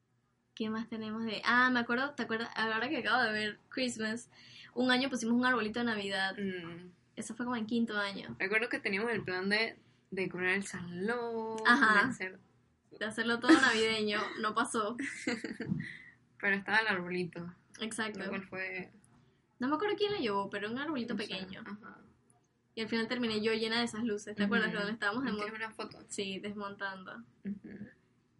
[0.55, 1.41] ¿Qué más tenemos de...?
[1.47, 2.51] Ah, me acuerdo, ¿te acuerdas?
[2.55, 4.29] Ahora que acabo de ver Christmas,
[4.75, 6.37] un año pusimos un arbolito de Navidad.
[6.37, 6.91] Mm.
[7.17, 8.37] Eso fue como en quinto año.
[8.39, 9.79] Recuerdo que teníamos el plan de
[10.11, 12.05] decorar el salón, Ajá.
[12.05, 12.39] de hacer...
[12.99, 14.21] De hacerlo todo navideño.
[14.43, 14.99] No pasó.
[16.39, 18.21] Pero estaba el arbolito, Exacto.
[18.51, 18.93] fue...
[19.59, 21.63] No me acuerdo quién lo llevó, pero un arbolito no sé, pequeño.
[21.67, 21.99] Ajá.
[22.81, 24.35] Y al final terminé yo llena de esas luces.
[24.35, 24.69] ¿Te acuerdas?
[24.69, 24.77] Ujú.
[24.77, 25.99] Cuando estábamos ¿Tienes desmon- una foto?
[26.09, 27.13] sí, desmontando.
[27.45, 27.69] Ujú.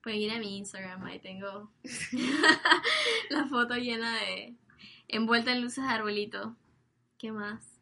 [0.03, 1.71] Pueden ir a mi Instagram, ahí tengo
[3.29, 4.55] la foto llena de...
[5.09, 6.57] envuelta en luces de arbolito.
[7.19, 7.79] ¿Qué más?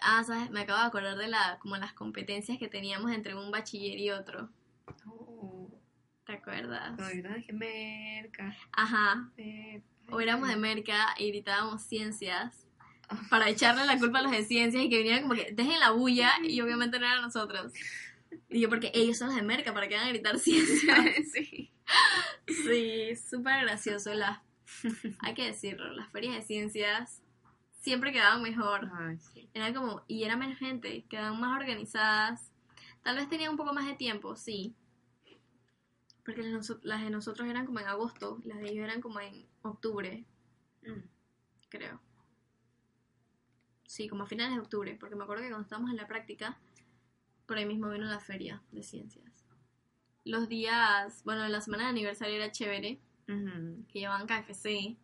[0.00, 0.50] Ah, ¿sabes?
[0.50, 4.10] Me acabo de acordar de la, como las competencias que teníamos entre un bachiller y
[4.10, 4.48] otro.
[5.06, 5.70] Oh,
[6.26, 6.98] ¿Te acuerdas?
[6.98, 8.56] no, yo dije merca.
[8.72, 9.30] Ajá.
[9.36, 9.86] merca.
[10.10, 12.63] O éramos de merca y gritábamos ciencias
[13.30, 15.90] para echarle la culpa a los de ciencias y que vinieran como que dejen la
[15.90, 17.72] bulla y obviamente no eran nosotros.
[18.48, 20.98] Y yo, porque ellos son los de merca para que van a gritar ciencias.
[21.32, 21.70] sí.
[22.46, 24.12] Sí, súper gracioso.
[24.14, 24.40] Las,
[25.20, 27.22] hay que decirlo, las ferias de ciencias
[27.80, 28.90] siempre quedaban mejor.
[28.98, 29.48] Ay, sí.
[29.54, 32.50] Era como, y era menos gente, quedaban más organizadas.
[33.02, 34.74] Tal vez tenían un poco más de tiempo, sí.
[36.24, 36.42] Porque
[36.82, 40.24] las de nosotros eran como en agosto, las de ellos eran como en octubre,
[40.82, 41.00] Mm.
[41.70, 42.00] creo.
[43.94, 46.58] Sí, como a finales de octubre, porque me acuerdo que cuando estábamos en la práctica,
[47.46, 49.46] por ahí mismo vino la feria de ciencias.
[50.24, 54.96] Los días, bueno, la semana de aniversario era chévere, que llevaban KFC.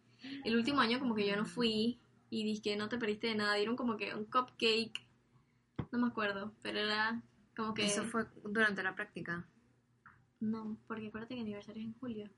[0.45, 3.37] El último año como que yo no fui y dije que no te perdiste de
[3.37, 5.07] nada, dieron como que un cupcake,
[5.93, 7.23] no me acuerdo, pero era
[7.57, 7.85] como que...
[7.85, 9.47] Eso fue durante la práctica.
[10.41, 12.29] No, porque acuérdate que aniversario es en julio.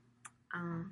[0.51, 0.85] Ah.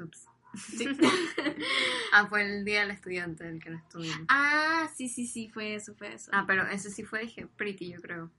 [0.00, 0.26] Ups.
[0.54, 0.86] Sí.
[2.12, 4.26] Ah, fue el día del estudiante el que no estuvimos.
[4.28, 6.30] ah, sí, sí, sí, fue eso, fue eso.
[6.32, 8.30] Ah, pero ese sí fue, dije, pretty, yo creo.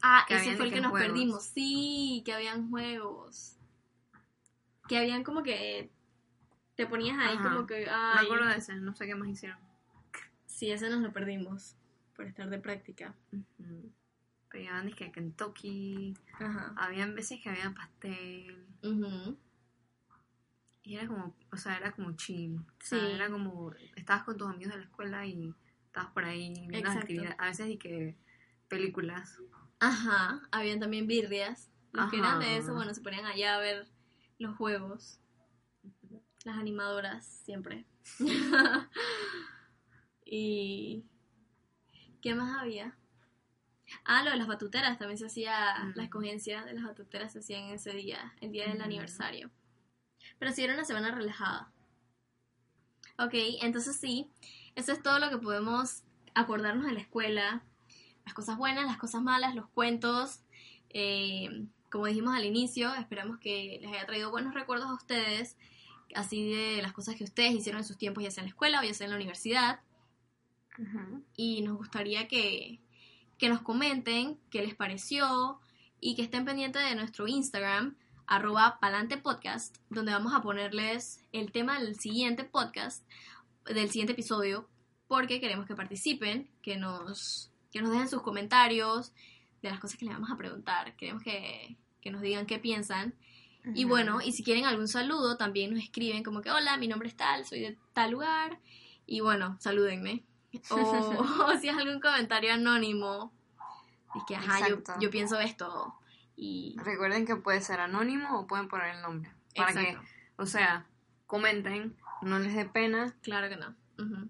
[0.00, 1.08] Ah, que ese fue el que nos juegos.
[1.08, 1.44] perdimos.
[1.44, 3.56] Sí, que habían juegos.
[4.88, 5.90] Que habían como que
[6.76, 7.50] te ponías ahí Ajá.
[7.50, 7.80] como que...
[7.80, 9.58] Me Ay, acuerdo de ese, no sé qué más hicieron.
[10.46, 11.76] Sí, ese nos lo perdimos
[12.14, 13.14] por estar de práctica.
[13.32, 13.92] Ujú.
[14.48, 16.16] Pero llevaban, dije, Kentucky.
[16.34, 16.72] Ajá.
[16.76, 18.64] Habían veces que había pastel.
[18.82, 19.36] Ujú.
[20.86, 22.58] Y era como, o sea, era como chill.
[22.60, 22.96] O Sí.
[22.96, 25.52] sea, era como, estabas con tus amigos de la escuela y
[25.86, 27.00] estabas por ahí viendo Exacto.
[27.00, 27.36] actividades.
[27.40, 28.16] A veces, y que
[28.68, 29.38] películas.
[29.80, 31.70] Ajá, habían también birrias.
[31.92, 33.88] Los que eran de eso, bueno, se ponían allá a ver
[34.38, 35.18] los juegos.
[36.44, 37.84] Las animadoras, siempre.
[40.24, 41.04] y...
[42.20, 42.96] ¿Qué más había?
[44.04, 45.92] Ah, lo de las batuteras, también se hacía, Mm.
[45.96, 48.82] la escogencia de las batuteras se hacía en ese día, el día del Mm.
[48.82, 49.50] aniversario.
[50.38, 51.70] Pero sí era una semana relajada.
[53.18, 54.30] Ok, entonces sí,
[54.74, 56.02] eso es todo lo que podemos
[56.34, 57.62] acordarnos de la escuela.
[58.24, 60.40] Las cosas buenas, las cosas malas, los cuentos.
[60.90, 65.56] Eh, como dijimos al inicio, esperamos que les haya traído buenos recuerdos a ustedes,
[66.14, 68.80] así de las cosas que ustedes hicieron en sus tiempos, ya sea en la escuela
[68.80, 69.80] o ya sea en la universidad
[71.36, 72.80] y nos gustaría que,
[73.38, 75.60] que nos comenten qué les pareció
[76.00, 77.96] y que estén pendientes de nuestro Instagram,
[78.26, 83.04] arroba palantepodcast, donde vamos a ponerles el tema del siguiente podcast,
[83.66, 84.68] del siguiente episodio,
[85.08, 89.12] porque queremos que participen, que nos, que nos dejen sus comentarios
[89.62, 90.96] de las cosas que les vamos a preguntar.
[90.96, 93.14] Queremos que, que nos digan qué piensan.
[93.74, 97.08] Y bueno, y si quieren algún saludo, también nos escriben como que, hola, mi nombre
[97.08, 98.60] es tal, soy de tal lugar.
[99.06, 100.24] Y bueno, salúdenme.
[100.70, 103.30] O, o si es algún comentario anónimo,
[104.14, 104.68] es que, ajá,
[105.00, 105.94] yo pienso esto.
[106.36, 109.32] Y Recuerden que puede ser anónimo o pueden poner el nombre.
[109.56, 110.86] Para exacto, que, o sea,
[111.26, 113.74] comenten, no les dé pena claro que no.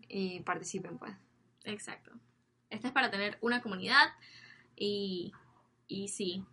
[0.09, 1.13] Y participen, pues.
[1.65, 2.13] exacto.
[2.71, 4.15] Este es para tener una comunidad
[4.77, 5.33] y,
[5.89, 6.45] y sí,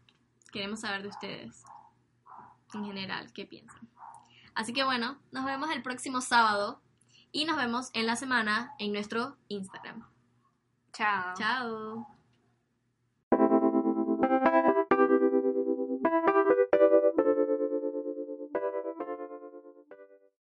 [0.52, 1.64] queremos saber de ustedes
[2.74, 3.90] en general qué piensan.
[4.56, 6.82] Así que bueno, nos vemos el próximo sábado
[7.32, 10.08] y nos vemos en la semana en nuestro Instagram.
[10.94, 11.34] Chao.
[11.36, 12.23] Chao.